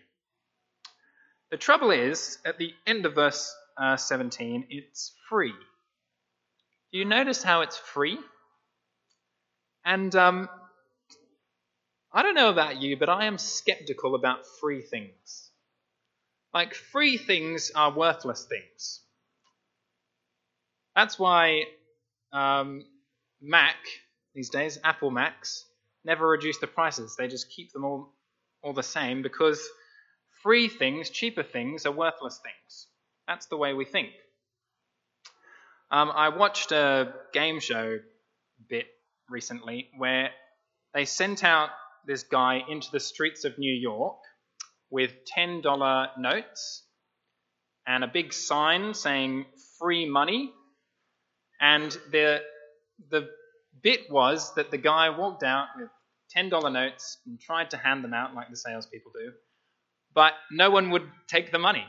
The 1.50 1.56
trouble 1.56 1.90
is, 1.92 2.38
at 2.44 2.58
the 2.58 2.74
end 2.86 3.06
of 3.06 3.14
verse 3.14 3.54
uh, 3.76 3.96
17, 3.96 4.66
it's 4.70 5.12
free. 5.28 5.52
Do 6.92 6.98
you 6.98 7.04
notice 7.04 7.42
how 7.42 7.60
it's 7.60 7.76
free? 7.76 8.18
And 9.84 10.14
um, 10.16 10.48
I 12.12 12.22
don't 12.22 12.34
know 12.34 12.50
about 12.50 12.80
you, 12.80 12.96
but 12.96 13.08
I 13.08 13.26
am 13.26 13.38
skeptical 13.38 14.14
about 14.14 14.46
free 14.60 14.80
things. 14.80 15.50
Like, 16.52 16.74
free 16.74 17.16
things 17.18 17.72
are 17.74 17.92
worthless 17.92 18.46
things. 18.48 19.00
That's 20.94 21.18
why 21.18 21.64
um, 22.32 22.84
Mac, 23.42 23.76
these 24.34 24.50
days, 24.50 24.78
Apple 24.84 25.10
Macs, 25.10 25.64
never 26.04 26.28
reduce 26.28 26.58
the 26.58 26.68
prices. 26.68 27.16
They 27.18 27.26
just 27.26 27.50
keep 27.50 27.72
them 27.72 27.84
all, 27.84 28.13
all 28.64 28.72
the 28.72 28.82
same 28.82 29.22
because 29.22 29.62
free 30.42 30.68
things, 30.68 31.10
cheaper 31.10 31.42
things, 31.42 31.86
are 31.86 31.92
worthless 31.92 32.40
things. 32.42 32.86
That's 33.28 33.46
the 33.46 33.56
way 33.56 33.74
we 33.74 33.84
think. 33.84 34.10
Um, 35.90 36.10
I 36.14 36.30
watched 36.30 36.72
a 36.72 37.12
game 37.32 37.60
show 37.60 37.98
bit 38.68 38.86
recently 39.28 39.90
where 39.96 40.30
they 40.92 41.04
sent 41.04 41.44
out 41.44 41.70
this 42.06 42.22
guy 42.22 42.62
into 42.68 42.88
the 42.90 43.00
streets 43.00 43.44
of 43.44 43.58
New 43.58 43.72
York 43.72 44.16
with 44.90 45.12
$10 45.36 46.18
notes 46.18 46.82
and 47.86 48.04
a 48.04 48.08
big 48.08 48.32
sign 48.32 48.94
saying 48.94 49.46
free 49.78 50.08
money. 50.08 50.52
And 51.60 51.90
the, 52.10 52.42
the 53.10 53.28
bit 53.82 54.10
was 54.10 54.54
that 54.54 54.70
the 54.70 54.78
guy 54.78 55.10
walked 55.10 55.42
out 55.42 55.68
with 55.76 55.88
$10 56.36 56.72
notes 56.72 57.18
and 57.26 57.40
tried 57.40 57.70
to 57.70 57.76
hand 57.76 58.04
them 58.04 58.14
out 58.14 58.34
like 58.34 58.50
the 58.50 58.56
salespeople 58.56 59.12
do, 59.12 59.32
but 60.14 60.32
no 60.50 60.70
one 60.70 60.90
would 60.90 61.08
take 61.28 61.52
the 61.52 61.58
money. 61.58 61.84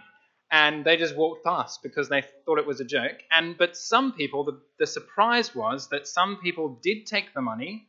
And 0.51 0.85
they 0.85 0.95
just 0.97 1.15
walked 1.15 1.43
past 1.43 1.81
because 1.83 2.07
they 2.07 2.23
thought 2.45 2.59
it 2.59 2.67
was 2.67 2.79
a 2.79 2.85
joke. 2.85 3.17
And 3.31 3.57
but 3.57 3.75
some 3.75 4.13
people, 4.13 4.43
the, 4.43 4.61
the 4.79 4.87
surprise 4.87 5.55
was 5.55 5.89
that 5.89 6.07
some 6.07 6.37
people 6.37 6.79
did 6.83 7.07
take 7.07 7.33
the 7.33 7.41
money 7.41 7.87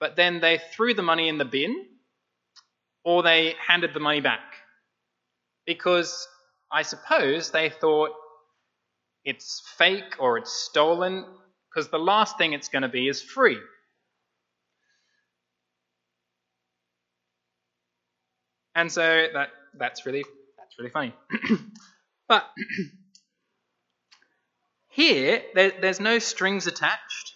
but 0.00 0.16
then 0.16 0.40
they 0.40 0.58
threw 0.72 0.94
the 0.94 1.02
money 1.02 1.28
in 1.28 1.38
the 1.38 1.44
bin 1.44 1.86
or 3.04 3.22
they 3.22 3.54
handed 3.64 3.94
the 3.94 4.00
money 4.00 4.20
back. 4.20 4.40
Because 5.66 6.26
I 6.72 6.82
suppose 6.82 7.50
they 7.50 7.68
thought 7.68 8.10
it's 9.24 9.62
fake 9.76 10.16
or 10.18 10.38
it's 10.38 10.52
stolen, 10.52 11.24
because 11.68 11.90
the 11.90 11.98
last 11.98 12.38
thing 12.38 12.54
it's 12.54 12.68
going 12.68 12.82
to 12.82 12.88
be 12.88 13.06
is 13.08 13.22
free. 13.22 13.58
And 18.80 18.90
so 18.90 19.26
that 19.34 19.50
that's 19.74 20.06
really 20.06 20.24
that's 20.56 20.78
really 20.78 20.90
funny. 20.90 21.14
but 22.28 22.50
here 24.88 25.42
there, 25.54 25.72
there's 25.82 26.00
no 26.00 26.18
strings 26.18 26.66
attached. 26.66 27.34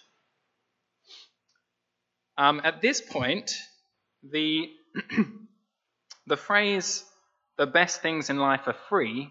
Um, 2.35 2.61
at 2.63 2.81
this 2.81 2.99
point, 2.99 3.53
the, 4.23 4.71
the 6.27 6.35
phrase, 6.35 7.05
the 7.57 7.67
best 7.67 8.01
things 8.01 8.31
in 8.31 8.39
life 8.39 8.61
are 8.65 8.75
free, 8.89 9.29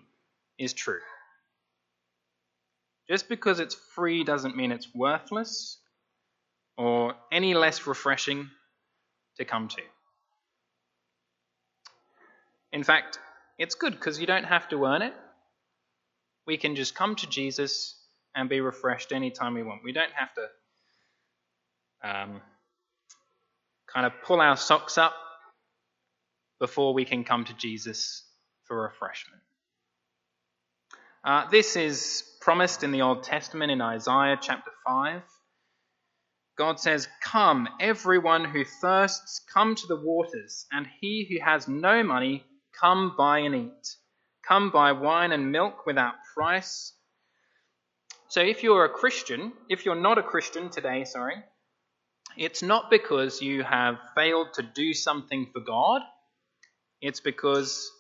is 0.57 0.73
true. 0.73 1.01
Just 3.11 3.29
because 3.29 3.59
it's 3.59 3.75
free 3.75 4.23
doesn't 4.23 4.57
mean 4.57 4.71
it's 4.71 4.89
worthless 4.95 5.79
or 6.79 7.15
any 7.33 7.55
less 7.55 7.89
refreshing 7.89 8.51
to 9.37 9.45
come 9.45 9.69
to. 9.69 9.83
In 12.75 12.83
fact, 12.83 13.21
it's 13.57 13.77
good 13.77 13.93
because 13.93 14.19
you 14.19 14.27
don't 14.27 14.45
have 14.45 14.69
to 14.71 14.85
earn 14.85 15.03
it. 15.03 15.15
We 16.45 16.57
can 16.57 16.75
just 16.75 16.97
come 16.97 17.15
to 17.15 17.29
Jesus 17.29 17.97
and 18.35 18.49
be 18.49 18.61
refreshed 18.61 19.13
anytime 19.13 19.55
we 19.55 19.63
want. 19.63 19.83
We 19.85 19.93
don't 19.93 20.13
have 20.13 20.31
to 20.35 22.11
um, 22.11 22.41
kind 23.87 24.07
of 24.07 24.13
pull 24.25 24.41
our 24.41 24.57
socks 24.57 24.99
up 24.99 25.15
before 26.59 26.95
we 26.95 27.05
can 27.05 27.23
come 27.23 27.45
to 27.45 27.55
Jesus 27.55 28.25
for 28.65 28.83
refreshment. 28.83 29.41
Uh, 31.23 31.49
this 31.51 31.77
is 31.77 32.25
promised 32.41 32.83
in 32.83 32.91
the 32.91 33.03
Old 33.03 33.23
Testament 33.23 33.71
in 33.71 33.81
Isaiah 33.81 34.37
chapter 34.41 34.73
5. 34.85 35.23
God 36.59 36.81
says, 36.81 37.07
Come, 37.23 37.69
everyone 37.81 38.45
who 38.45 38.65
thirsts, 38.65 39.41
come 39.55 39.77
to 39.77 39.87
the 39.87 39.97
waters, 39.97 40.67
and 40.73 40.89
he 41.01 41.29
who 41.31 41.45
has 41.45 41.69
no 41.69 42.03
money, 42.03 42.45
come 42.81 43.15
buy 43.17 43.41
and 43.41 43.55
eat. 43.55 43.97
Come 44.47 44.71
buy 44.71 44.93
wine 44.93 45.33
and 45.33 45.53
milk 45.53 45.87
without 45.87 46.15
price. 46.35 46.93
So 48.29 48.41
if 48.41 48.63
you're 48.63 48.85
a 48.85 48.91
Christian, 48.91 49.53
if 49.69 49.85
you're 49.85 49.95
not 49.95 50.19
a 50.19 50.23
Christian 50.23 50.71
today, 50.71 51.05
sorry, 51.05 51.37
it's 52.37 52.63
not 52.63 52.91
because 52.91 53.41
you 53.41 53.63
have 53.63 53.97
failed 54.15 54.55
to 54.55 54.63
do 54.63 54.93
something 54.93 55.49
for 55.53 55.61
God, 55.61 56.03
it's 57.01 57.21
because 57.21 57.91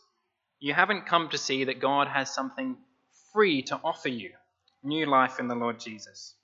you 0.58 0.74
haven't 0.74 1.06
come 1.06 1.28
to 1.28 1.38
see 1.38 1.64
that 1.64 1.80
God 1.80 2.08
has 2.08 2.34
something 2.34 2.76
free 3.32 3.62
to 3.62 3.80
offer 3.84 4.08
you 4.08 4.30
new 4.82 5.06
life 5.06 5.38
in 5.40 5.48
the 5.48 5.54
Lord 5.54 5.80
Jesus. 5.80 6.34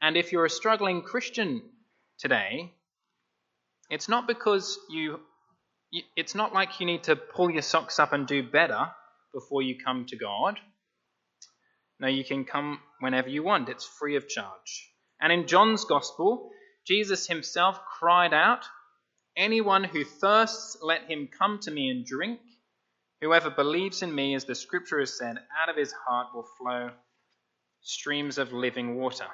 And 0.00 0.16
if 0.16 0.32
you're 0.32 0.44
a 0.44 0.50
struggling 0.50 1.02
Christian 1.02 1.62
today, 2.18 2.72
it's 3.90 4.08
not 4.08 4.26
because 4.26 4.78
you, 4.90 5.20
it's 6.16 6.34
not 6.34 6.54
like 6.54 6.80
you 6.80 6.86
need 6.86 7.04
to 7.04 7.16
pull 7.16 7.50
your 7.50 7.62
socks 7.62 7.98
up 7.98 8.12
and 8.12 8.26
do 8.26 8.42
better 8.42 8.90
before 9.32 9.62
you 9.62 9.76
come 9.78 10.06
to 10.06 10.16
God. 10.16 10.58
No, 11.98 12.08
you 12.08 12.24
can 12.24 12.44
come 12.44 12.80
whenever 13.00 13.28
you 13.28 13.42
want, 13.42 13.68
it's 13.68 13.84
free 13.84 14.16
of 14.16 14.28
charge. 14.28 14.92
And 15.20 15.32
in 15.32 15.46
John's 15.46 15.84
Gospel, 15.84 16.50
Jesus 16.86 17.26
himself 17.26 17.80
cried 17.98 18.34
out, 18.34 18.64
Anyone 19.36 19.84
who 19.84 20.04
thirsts, 20.04 20.78
let 20.82 21.10
him 21.10 21.28
come 21.28 21.58
to 21.60 21.70
me 21.70 21.90
and 21.90 22.06
drink. 22.06 22.40
Whoever 23.20 23.50
believes 23.50 24.02
in 24.02 24.14
me, 24.14 24.34
as 24.34 24.44
the 24.44 24.54
scripture 24.54 25.00
has 25.00 25.16
said, 25.16 25.36
out 25.60 25.68
of 25.68 25.76
his 25.76 25.92
heart 25.92 26.28
will 26.34 26.46
flow 26.58 26.90
streams 27.82 28.38
of 28.38 28.52
living 28.52 28.96
water. 28.96 29.26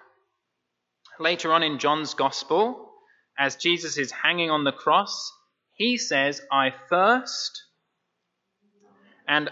Later 1.18 1.52
on 1.52 1.62
in 1.62 1.78
John's 1.78 2.14
Gospel, 2.14 2.90
as 3.38 3.56
Jesus 3.56 3.96
is 3.96 4.10
hanging 4.10 4.50
on 4.50 4.64
the 4.64 4.72
cross, 4.72 5.32
he 5.74 5.96
says, 5.96 6.42
I 6.50 6.72
thirst. 6.88 7.64
And 9.26 9.50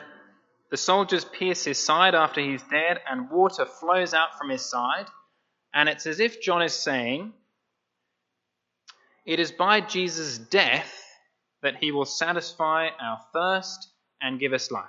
the 0.70 0.76
soldiers 0.76 1.24
pierce 1.24 1.64
his 1.64 1.78
side 1.78 2.14
after 2.14 2.40
he's 2.40 2.62
dead, 2.64 3.00
and 3.08 3.30
water 3.30 3.66
flows 3.66 4.14
out 4.14 4.38
from 4.38 4.50
his 4.50 4.64
side. 4.64 5.06
And 5.74 5.88
it's 5.88 6.06
as 6.06 6.20
if 6.20 6.40
John 6.40 6.62
is 6.62 6.74
saying, 6.74 7.32
It 9.24 9.40
is 9.40 9.52
by 9.52 9.80
Jesus' 9.80 10.38
death 10.38 10.92
that 11.62 11.76
he 11.76 11.92
will 11.92 12.04
satisfy 12.04 12.88
our 13.00 13.20
thirst 13.32 13.88
and 14.20 14.40
give 14.40 14.52
us 14.52 14.70
life. 14.70 14.84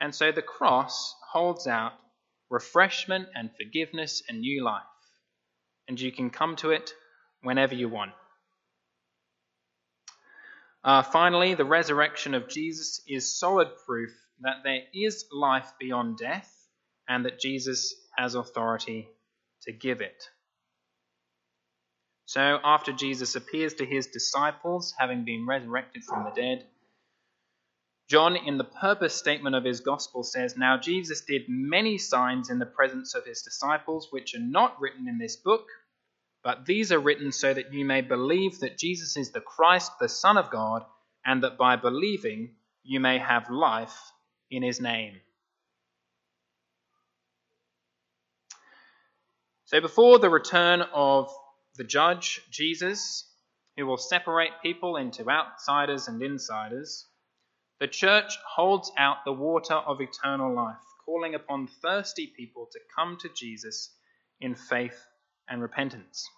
And 0.00 0.14
so 0.14 0.32
the 0.32 0.42
cross 0.42 1.14
holds 1.32 1.66
out 1.66 1.92
refreshment 2.48 3.28
and 3.34 3.50
forgiveness 3.56 4.22
and 4.28 4.40
new 4.40 4.64
life. 4.64 4.82
And 5.88 6.00
you 6.00 6.10
can 6.10 6.30
come 6.30 6.56
to 6.56 6.70
it 6.70 6.92
whenever 7.42 7.74
you 7.74 7.88
want. 7.88 8.12
Uh, 10.82 11.02
finally, 11.02 11.54
the 11.54 11.64
resurrection 11.64 12.34
of 12.34 12.48
Jesus 12.48 13.02
is 13.06 13.38
solid 13.38 13.68
proof 13.86 14.10
that 14.40 14.62
there 14.64 14.82
is 14.94 15.26
life 15.30 15.72
beyond 15.78 16.16
death 16.16 16.50
and 17.08 17.26
that 17.26 17.38
Jesus 17.38 17.94
has 18.16 18.34
authority 18.34 19.08
to 19.62 19.72
give 19.72 20.00
it. 20.00 20.24
So, 22.24 22.58
after 22.62 22.92
Jesus 22.92 23.34
appears 23.34 23.74
to 23.74 23.84
his 23.84 24.06
disciples, 24.06 24.94
having 24.96 25.24
been 25.24 25.46
resurrected 25.46 26.04
from 26.04 26.24
the 26.24 26.30
dead, 26.30 26.66
John, 28.08 28.36
in 28.36 28.56
the 28.56 28.64
purpose 28.64 29.14
statement 29.14 29.54
of 29.54 29.64
his 29.64 29.80
gospel, 29.80 30.22
says, 30.22 30.56
Now 30.56 30.78
Jesus 30.78 31.20
did 31.20 31.48
many 31.48 31.98
signs 31.98 32.50
in 32.50 32.58
the 32.58 32.66
presence 32.66 33.14
of 33.14 33.24
his 33.24 33.42
disciples, 33.42 34.08
which 34.10 34.34
are 34.34 34.40
not 34.40 34.80
written 34.80 35.08
in 35.08 35.18
this 35.18 35.36
book 35.36 35.66
but 36.42 36.64
these 36.64 36.90
are 36.90 36.98
written 36.98 37.32
so 37.32 37.52
that 37.52 37.72
you 37.72 37.84
may 37.84 38.00
believe 38.00 38.60
that 38.60 38.78
Jesus 38.78 39.16
is 39.16 39.30
the 39.30 39.40
Christ, 39.40 39.92
the 40.00 40.08
Son 40.08 40.38
of 40.38 40.50
God, 40.50 40.84
and 41.24 41.42
that 41.42 41.58
by 41.58 41.76
believing 41.76 42.54
you 42.82 42.98
may 42.98 43.18
have 43.18 43.50
life 43.50 44.12
in 44.50 44.62
his 44.62 44.80
name. 44.80 45.20
So, 49.66 49.80
before 49.80 50.18
the 50.18 50.30
return 50.30 50.82
of 50.94 51.30
the 51.76 51.84
judge, 51.84 52.40
Jesus, 52.50 53.30
who 53.76 53.86
will 53.86 53.98
separate 53.98 54.50
people 54.62 54.96
into 54.96 55.30
outsiders 55.30 56.08
and 56.08 56.20
insiders, 56.22 57.06
the 57.78 57.86
church 57.86 58.36
holds 58.46 58.90
out 58.98 59.18
the 59.24 59.32
water 59.32 59.74
of 59.74 60.00
eternal 60.00 60.54
life, 60.54 60.76
calling 61.04 61.34
upon 61.34 61.68
thirsty 61.82 62.26
people 62.26 62.68
to 62.72 62.80
come 62.96 63.18
to 63.20 63.28
Jesus 63.28 63.94
in 64.40 64.54
faith 64.54 65.00
and 65.50 65.60
repentance. 65.60 66.28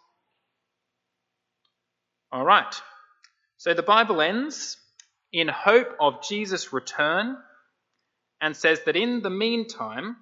All 2.33 2.45
right. 2.45 2.75
So 3.59 3.75
the 3.75 3.83
Bible 3.83 4.21
ends 4.21 4.79
in 5.33 5.49
hope 5.49 5.95
of 6.01 6.23
Jesus' 6.27 6.73
return 6.73 7.37
and 8.41 8.57
says 8.57 8.81
that 8.87 8.97
in 8.97 9.23
the 9.23 9.31
meantime, 9.31 10.17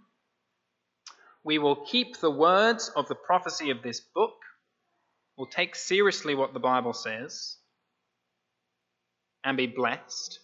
we 1.42 1.58
will 1.58 1.76
keep 1.76 2.18
the 2.18 2.30
words 2.30 2.90
of 2.94 3.08
the 3.08 3.14
prophecy 3.14 3.70
of 3.70 3.82
this 3.82 4.00
book, 4.00 4.34
We'll 5.40 5.46
take 5.46 5.74
seriously 5.74 6.34
what 6.34 6.52
the 6.52 6.60
Bible 6.60 6.92
says, 6.92 7.56
and 9.42 9.56
be 9.56 9.66
blessed. 9.66 10.38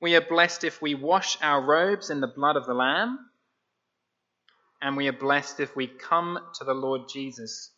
We 0.00 0.16
are 0.16 0.20
blessed 0.20 0.64
if 0.64 0.82
we 0.82 0.96
wash 0.96 1.38
our 1.40 1.62
robes 1.62 2.10
in 2.10 2.20
the 2.20 2.26
blood 2.26 2.56
of 2.56 2.66
the 2.66 2.74
Lamb 2.74 3.20
and 4.82 4.96
we 4.96 5.08
are 5.08 5.12
blessed 5.12 5.60
if 5.60 5.74
we 5.74 5.86
come 5.86 6.38
to 6.54 6.64
the 6.64 6.74
Lord 6.74 7.02
Jesus 7.08 7.70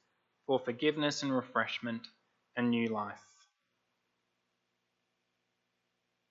for 0.46 0.58
forgiveness 0.58 1.22
and 1.22 1.34
refreshment 1.34 2.06
and 2.56 2.70
new 2.70 2.88
life. 2.88 3.20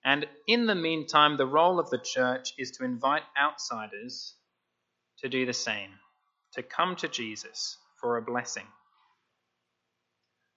And 0.04 0.26
in 0.46 0.66
the 0.66 0.74
meantime, 0.74 1.36
the 1.36 1.46
role 1.46 1.78
of 1.78 1.90
the 1.90 1.98
church 1.98 2.52
is 2.58 2.72
to 2.72 2.84
invite 2.84 3.22
outsiders 3.40 4.34
to 5.18 5.28
do 5.28 5.46
the 5.46 5.52
same, 5.52 5.90
to 6.54 6.62
come 6.62 6.96
to 6.96 7.08
Jesus 7.08 7.76
for 8.00 8.16
a 8.16 8.22
blessing. 8.22 8.66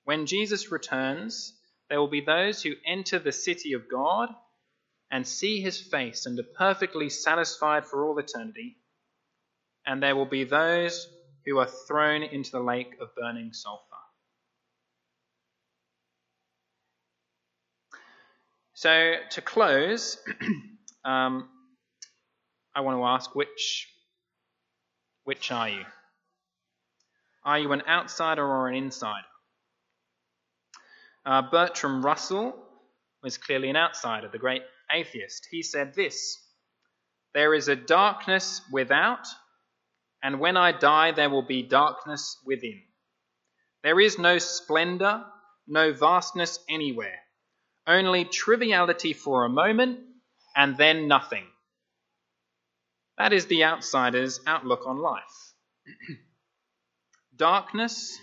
When 0.04 0.26
Jesus 0.26 0.72
returns, 0.72 1.54
there 1.90 2.00
will 2.00 2.10
be 2.10 2.22
those 2.22 2.62
who 2.64 2.74
enter 2.86 3.20
the 3.20 3.32
city 3.32 3.74
of 3.74 3.90
God 3.90 4.30
and 5.12 5.28
see 5.28 5.60
his 5.62 5.80
face 5.80 6.26
and 6.26 6.40
are 6.40 6.44
perfectly 6.58 7.10
satisfied 7.10 7.86
for 7.86 8.06
all 8.06 8.18
eternity 8.18 8.78
and 9.86 10.02
there 10.02 10.16
will 10.16 10.26
be 10.26 10.44
those 10.44 11.08
who 11.46 11.58
are 11.58 11.70
thrown 11.88 12.24
into 12.24 12.52
the 12.52 12.60
lake 12.60 12.96
of 13.02 13.14
burning 13.16 13.54
sulfur. 13.54 13.82
So, 18.74 19.14
to 19.32 19.42
close, 19.42 20.18
um, 21.06 21.48
I 22.74 22.82
want 22.82 22.98
to 22.98 23.06
ask 23.06 23.36
which, 23.36 23.88
which 25.24 25.52
are 25.52 25.70
you? 25.70 25.86
Are 27.44 27.60
you 27.60 27.72
an 27.74 27.84
outsider 27.88 28.44
or 28.46 28.68
an 28.68 28.76
insider? 28.76 29.26
Uh, 31.26 31.44
Bertrand 31.44 32.04
Russell 32.04 32.56
was 33.22 33.38
clearly 33.38 33.70
an 33.70 33.76
outsider, 33.76 34.30
the 34.30 34.40
great 34.40 34.64
atheist. 34.92 35.48
He 35.52 35.62
said 35.62 35.94
this 35.94 36.40
There 37.34 37.54
is 37.54 37.68
a 37.68 37.76
darkness 37.76 38.62
without 38.72 39.28
and 40.24 40.40
when 40.40 40.58
I 40.58 40.72
die, 40.72 41.12
there 41.12 41.30
will 41.30 41.42
be 41.42 41.64
darkness 41.64 42.38
within. 42.46 42.82
There 43.84 44.00
is 44.00 44.20
no 44.20 44.38
splendor, 44.38 45.24
no 45.68 45.94
vastness 45.94 46.60
anywhere, 46.70 47.20
only 47.88 48.26
triviality 48.26 49.14
for 49.14 49.46
a 49.46 49.50
moment, 49.50 50.00
and 50.56 50.78
then 50.78 51.08
nothing. 51.08 51.46
That 53.18 53.34
is 53.34 53.48
the 53.48 53.64
outsider's 53.64 54.40
outlook 54.46 54.84
on 54.86 55.00
life. 55.00 55.54
Darkness, 57.36 58.18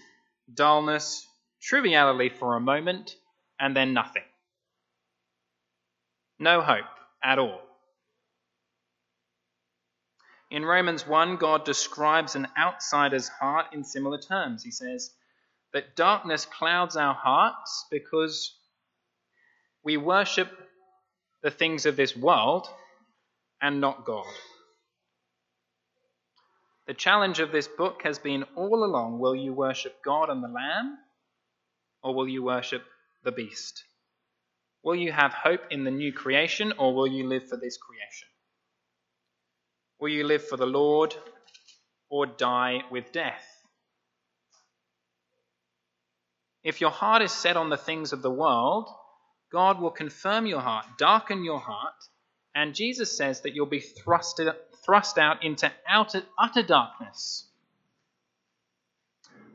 dullness, 0.53 1.26
triviality 1.61 2.28
for 2.28 2.57
a 2.57 2.61
moment, 2.61 3.16
and 3.59 3.76
then 3.76 3.92
nothing. 3.92 4.22
No 6.38 6.61
hope 6.61 6.84
at 7.22 7.38
all. 7.38 7.68
In 10.51 10.64
Romans 10.64 11.07
1, 11.07 11.36
God 11.36 11.64
describes 11.64 12.34
an 12.34 12.49
outsider's 12.59 13.28
heart 13.28 13.66
in 13.72 13.84
similar 13.84 14.18
terms. 14.18 14.64
He 14.64 14.70
says 14.70 15.11
that 15.72 15.94
darkness 15.94 16.46
clouds 16.46 16.96
our 16.96 17.14
hearts 17.14 17.84
because 17.90 18.57
we 19.84 19.99
worship 19.99 20.51
the 21.42 21.51
things 21.51 21.84
of 21.84 21.96
this 21.96 22.16
world 22.16 22.66
and 23.61 23.80
not 23.80 24.07
God. 24.07 24.26
The 26.86 26.94
challenge 26.94 27.38
of 27.40 27.53
this 27.53 27.68
book 27.68 28.01
has 28.05 28.18
been 28.18 28.44
all 28.57 28.84
along 28.84 29.18
will 29.18 29.36
you 29.36 29.53
worship 29.53 30.03
God 30.03 30.30
and 30.30 30.42
the 30.42 30.49
Lamb, 30.49 30.96
or 32.03 32.14
will 32.14 32.26
you 32.26 32.42
worship 32.42 32.82
the 33.24 33.32
beast? 33.32 33.84
Will 34.82 34.96
you 34.96 35.12
have 35.12 35.34
hope 35.34 35.61
in 35.70 35.84
the 35.84 35.90
new 35.90 36.14
creation, 36.14 36.72
or 36.78 36.94
will 36.94 37.07
you 37.07 37.26
live 37.26 37.46
for 37.46 37.57
this 37.57 37.76
creation? 37.76 38.28
Will 40.01 40.11
you 40.11 40.24
live 40.24 40.46
for 40.46 40.57
the 40.57 40.66
Lord 40.66 41.14
or 42.09 42.26
die 42.26 42.82
with 42.90 43.12
death? 43.12 43.44
If 46.62 46.80
your 46.80 46.90
heart 46.90 47.22
is 47.22 47.32
set 47.32 47.57
on 47.57 47.70
the 47.70 47.76
things 47.76 48.12
of 48.12 48.22
the 48.22 48.30
world, 48.30 48.88
God 49.51 49.80
will 49.80 49.90
confirm 49.90 50.46
your 50.46 50.61
heart, 50.61 50.86
darken 50.99 51.42
your 51.42 51.59
heart, 51.59 51.94
and 52.55 52.74
Jesus 52.74 53.16
says 53.16 53.40
that 53.42 53.55
you'll 53.55 53.66
be 53.66 53.80
thrust, 53.80 54.40
thrust 54.84 55.18
out 55.18 55.44
into 55.44 55.70
outer, 55.88 56.22
utter 56.38 56.62
darkness. 56.62 57.46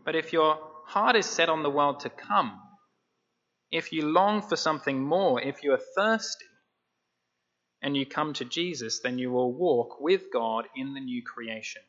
But 0.04 0.16
if 0.16 0.34
your 0.34 0.60
heart 0.86 1.16
is 1.16 1.26
set 1.26 1.50
on 1.50 1.64
the 1.64 1.70
world 1.70 2.02
to 2.02 2.10
come, 2.10 2.60
if 3.72 3.92
you 3.92 4.06
long 4.06 4.42
for 4.42 4.56
something 4.56 5.02
more, 5.02 5.42
if 5.42 5.64
you 5.64 5.74
are 5.74 5.82
thirsty, 5.96 6.46
and 7.84 7.98
you 7.98 8.06
come 8.06 8.34
to 8.34 8.46
Jesus, 8.46 9.00
then 9.00 9.20
you 9.20 9.30
will 9.30 9.52
walk 9.52 10.00
with 10.00 10.32
God 10.32 10.66
in 10.76 10.94
the 10.94 11.02
new 11.02 11.22
creation. 11.22 11.82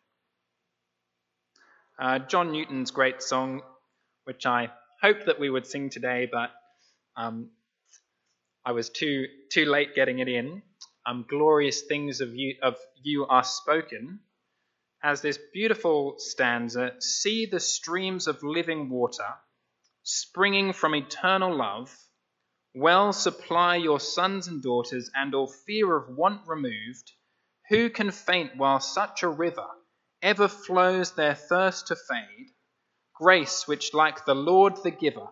Uh, 1.98 2.18
John 2.18 2.50
Newton's 2.50 2.90
great 2.90 3.22
song, 3.22 3.62
which 4.24 4.44
I 4.44 4.70
hoped 5.00 5.26
that 5.26 5.38
we 5.38 5.48
would 5.48 5.66
sing 5.66 5.90
today, 5.90 6.28
but 6.30 6.50
um, 7.16 7.50
I 8.64 8.72
was 8.72 8.90
too 8.90 9.26
too 9.50 9.66
late 9.66 9.94
getting 9.94 10.18
it 10.18 10.28
in. 10.28 10.62
Um, 11.06 11.24
glorious 11.28 11.82
things 11.82 12.20
of 12.20 12.34
you 12.34 12.56
of 12.62 12.76
you 13.02 13.26
are 13.26 13.44
spoken. 13.44 14.18
As 15.02 15.20
this 15.20 15.38
beautiful 15.52 16.14
stanza, 16.18 16.94
see 16.98 17.46
the 17.46 17.60
streams 17.60 18.26
of 18.26 18.42
living 18.42 18.90
water 18.90 19.28
springing 20.02 20.72
from 20.72 20.94
eternal 20.94 21.54
love 21.56 21.94
well 22.74 23.12
supply 23.12 23.76
your 23.76 24.00
sons 24.00 24.48
and 24.48 24.62
daughters, 24.62 25.10
and 25.14 25.34
all 25.34 25.46
fear 25.46 25.96
of 25.96 26.08
want 26.08 26.46
removed. 26.46 27.12
Who 27.68 27.88
can 27.88 28.10
faint 28.10 28.56
while 28.56 28.80
such 28.80 29.22
a 29.22 29.28
river 29.28 29.66
ever 30.20 30.48
flows 30.48 31.12
their 31.12 31.34
thirst 31.34 31.86
to 31.86 31.96
fade? 31.96 32.50
Grace, 33.14 33.68
which 33.68 33.94
like 33.94 34.24
the 34.24 34.34
Lord 34.34 34.76
the 34.82 34.90
giver, 34.90 35.28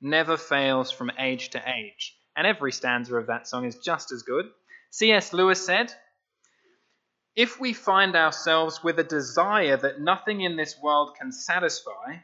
never 0.00 0.36
fails 0.36 0.90
from 0.90 1.10
age 1.18 1.50
to 1.50 1.62
age. 1.66 2.14
and 2.36 2.46
every 2.46 2.70
stanza 2.70 3.16
of 3.16 3.28
that 3.28 3.48
song 3.48 3.64
is 3.64 3.78
just 3.78 4.12
as 4.12 4.22
good. 4.22 4.44
C.S. 4.90 5.32
Lewis 5.32 5.64
said, 5.64 5.92
If 7.34 7.58
we 7.58 7.72
find 7.72 8.14
ourselves 8.14 8.84
with 8.84 8.98
a 8.98 9.04
desire 9.04 9.78
that 9.78 10.00
nothing 10.00 10.42
in 10.42 10.56
this 10.56 10.78
world 10.78 11.16
can 11.18 11.32
satisfy, 11.32 12.18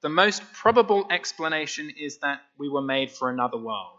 the 0.00 0.08
most 0.08 0.42
probable 0.52 1.06
explanation 1.10 1.90
is 1.90 2.18
that 2.18 2.40
we 2.56 2.68
were 2.68 2.82
made 2.82 3.10
for 3.10 3.30
another 3.30 3.58
world. 3.58 3.98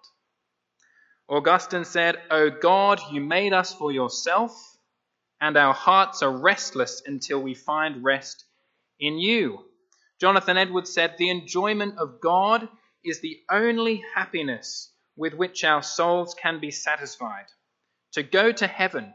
Augustine 1.28 1.86
said, 1.86 2.18
O 2.32 2.50
God, 2.50 3.00
you 3.12 3.22
made 3.22 3.54
us 3.54 3.74
for 3.74 3.92
yourself, 3.92 4.78
and 5.42 5.58
our 5.58 5.74
hearts 5.74 6.24
are 6.24 6.32
restless 6.32 7.02
until 7.06 7.42
we 7.42 7.54
find 7.54 8.04
rest 8.04 8.46
in 9.00 9.20
you. 9.20 9.60
Jonathan 10.20 10.58
Edwards 10.58 10.92
said, 10.92 11.16
The 11.18 11.30
enjoyment 11.30 11.98
of 11.98 12.20
God 12.22 12.68
is 13.04 13.20
the 13.20 13.40
only 13.50 14.04
happiness 14.16 14.92
with 15.16 15.34
which 15.34 15.64
our 15.64 15.84
souls 15.84 16.34
can 16.34 16.60
be 16.60 16.72
satisfied. 16.72 17.46
To 18.14 18.24
go 18.24 18.52
to 18.52 18.68
heaven, 18.68 19.14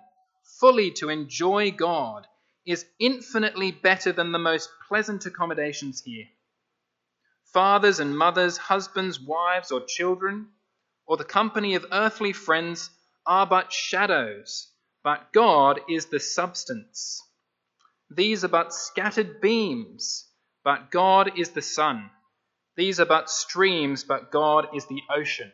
fully 0.61 0.91
to 0.93 1.09
enjoy 1.09 1.71
God, 1.73 2.27
is 2.67 2.87
infinitely 2.99 3.73
better 3.73 4.13
than 4.13 4.33
the 4.33 4.39
most 4.39 4.71
pleasant 4.89 5.27
accommodations 5.27 6.03
here. 6.03 6.27
Fathers 7.55 8.01
and 8.01 8.19
mothers, 8.19 8.57
husbands, 8.57 9.21
wives, 9.21 9.71
or 9.71 9.81
children, 9.87 10.49
or 11.07 11.17
the 11.17 11.25
company 11.25 11.77
of 11.77 11.87
earthly 11.93 12.33
friends 12.33 12.91
are 13.25 13.47
but 13.47 13.73
shadows, 13.73 14.73
but 15.05 15.33
God 15.33 15.81
is 15.89 16.07
the 16.07 16.19
substance. 16.19 17.23
These 18.11 18.45
are 18.45 18.49
but 18.49 18.75
scattered 18.75 19.41
beams, 19.41 20.29
but 20.65 20.91
God 20.91 21.39
is 21.39 21.51
the 21.51 21.63
sun. 21.63 22.11
These 22.77 22.99
are 22.99 23.07
but 23.07 23.31
streams, 23.31 24.03
but 24.03 24.33
God 24.33 24.75
is 24.75 24.87
the 24.87 25.03
ocean. 25.09 25.53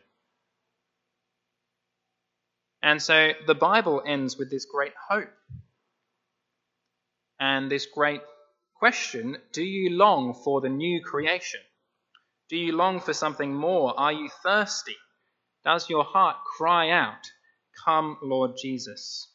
And 2.81 2.99
so 2.99 3.33
the 3.45 3.53
Bible 3.53 4.01
ends 4.03 4.39
with 4.39 4.49
this 4.49 4.65
great 4.65 4.93
hope 5.07 5.29
and 7.39 7.69
this 7.69 7.85
great 7.85 8.21
question 8.73 9.37
Do 9.53 9.63
you 9.63 9.91
long 9.91 10.33
for 10.33 10.61
the 10.61 10.69
new 10.69 11.03
creation? 11.03 11.61
Do 12.51 12.57
you 12.57 12.75
long 12.75 12.99
for 12.99 13.13
something 13.13 13.55
more? 13.55 13.97
Are 13.97 14.11
you 14.11 14.29
thirsty? 14.43 14.97
Does 15.63 15.89
your 15.89 16.03
heart 16.03 16.35
cry 16.57 16.89
out, 16.89 17.31
Come, 17.85 18.17
Lord 18.21 18.57
Jesus? 18.61 19.29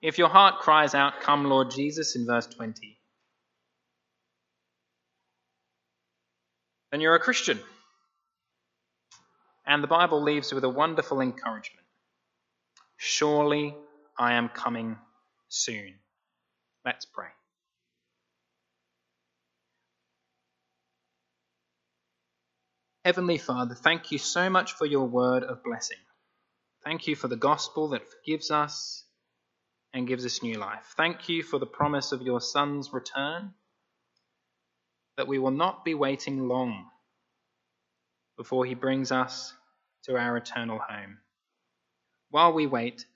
If 0.00 0.16
your 0.16 0.30
heart 0.30 0.60
cries 0.60 0.94
out, 0.94 1.20
Come, 1.20 1.44
Lord 1.44 1.70
Jesus, 1.70 2.16
in 2.16 2.24
verse 2.24 2.46
20, 2.46 2.98
then 6.90 7.02
you're 7.02 7.16
a 7.16 7.20
Christian. 7.20 7.60
And 9.66 9.82
the 9.82 9.88
Bible 9.88 10.22
leaves 10.22 10.54
with 10.54 10.64
a 10.64 10.70
wonderful 10.70 11.20
encouragement 11.20 11.84
Surely 12.96 13.76
I 14.18 14.32
am 14.32 14.48
coming 14.48 14.96
soon. 15.48 15.96
Let's 16.82 17.04
pray. 17.04 17.28
Heavenly 23.04 23.38
Father, 23.38 23.74
thank 23.74 24.10
you 24.10 24.18
so 24.18 24.50
much 24.50 24.72
for 24.72 24.84
your 24.84 25.06
word 25.06 25.44
of 25.44 25.62
blessing. 25.62 25.98
Thank 26.84 27.06
you 27.06 27.16
for 27.16 27.28
the 27.28 27.36
gospel 27.36 27.88
that 27.90 28.08
forgives 28.08 28.50
us 28.50 29.04
and 29.94 30.06
gives 30.06 30.26
us 30.26 30.42
new 30.42 30.58
life. 30.58 30.94
Thank 30.96 31.28
you 31.28 31.42
for 31.42 31.58
the 31.58 31.66
promise 31.66 32.12
of 32.12 32.22
your 32.22 32.40
Son's 32.40 32.92
return, 32.92 33.54
that 35.16 35.28
we 35.28 35.38
will 35.38 35.52
not 35.52 35.84
be 35.84 35.94
waiting 35.94 36.48
long 36.48 36.86
before 38.36 38.64
he 38.64 38.74
brings 38.74 39.12
us 39.12 39.54
to 40.04 40.16
our 40.16 40.36
eternal 40.36 40.78
home. 40.78 41.18
While 42.30 42.52
we 42.52 42.66
wait, 42.66 43.06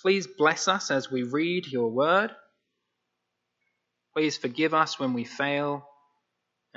please 0.00 0.26
bless 0.26 0.68
us 0.68 0.90
as 0.90 1.10
we 1.10 1.22
read 1.22 1.66
your 1.66 1.90
word. 1.90 2.30
Please 4.14 4.36
forgive 4.36 4.74
us 4.74 4.98
when 4.98 5.12
we 5.12 5.24
fail 5.24 5.86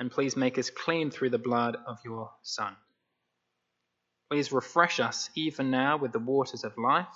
and 0.00 0.10
please 0.10 0.36
make 0.36 0.58
us 0.58 0.70
clean 0.70 1.12
through 1.12 1.30
the 1.30 1.38
blood 1.38 1.76
of 1.86 1.98
your 2.04 2.32
Son. 2.42 2.74
Please 4.30 4.50
refresh 4.50 4.98
us 4.98 5.28
even 5.36 5.70
now 5.70 5.98
with 5.98 6.12
the 6.12 6.18
waters 6.18 6.64
of 6.64 6.78
life. 6.78 7.06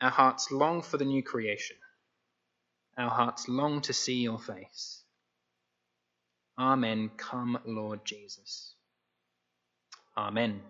Our 0.00 0.10
hearts 0.10 0.52
long 0.52 0.82
for 0.82 0.98
the 0.98 1.04
new 1.04 1.22
creation. 1.22 1.76
Our 2.96 3.10
hearts 3.10 3.48
long 3.48 3.80
to 3.82 3.92
see 3.92 4.22
your 4.22 4.38
face. 4.38 5.02
Amen. 6.58 7.10
Come, 7.16 7.58
Lord 7.66 8.04
Jesus. 8.04 8.74
Amen. 10.16 10.60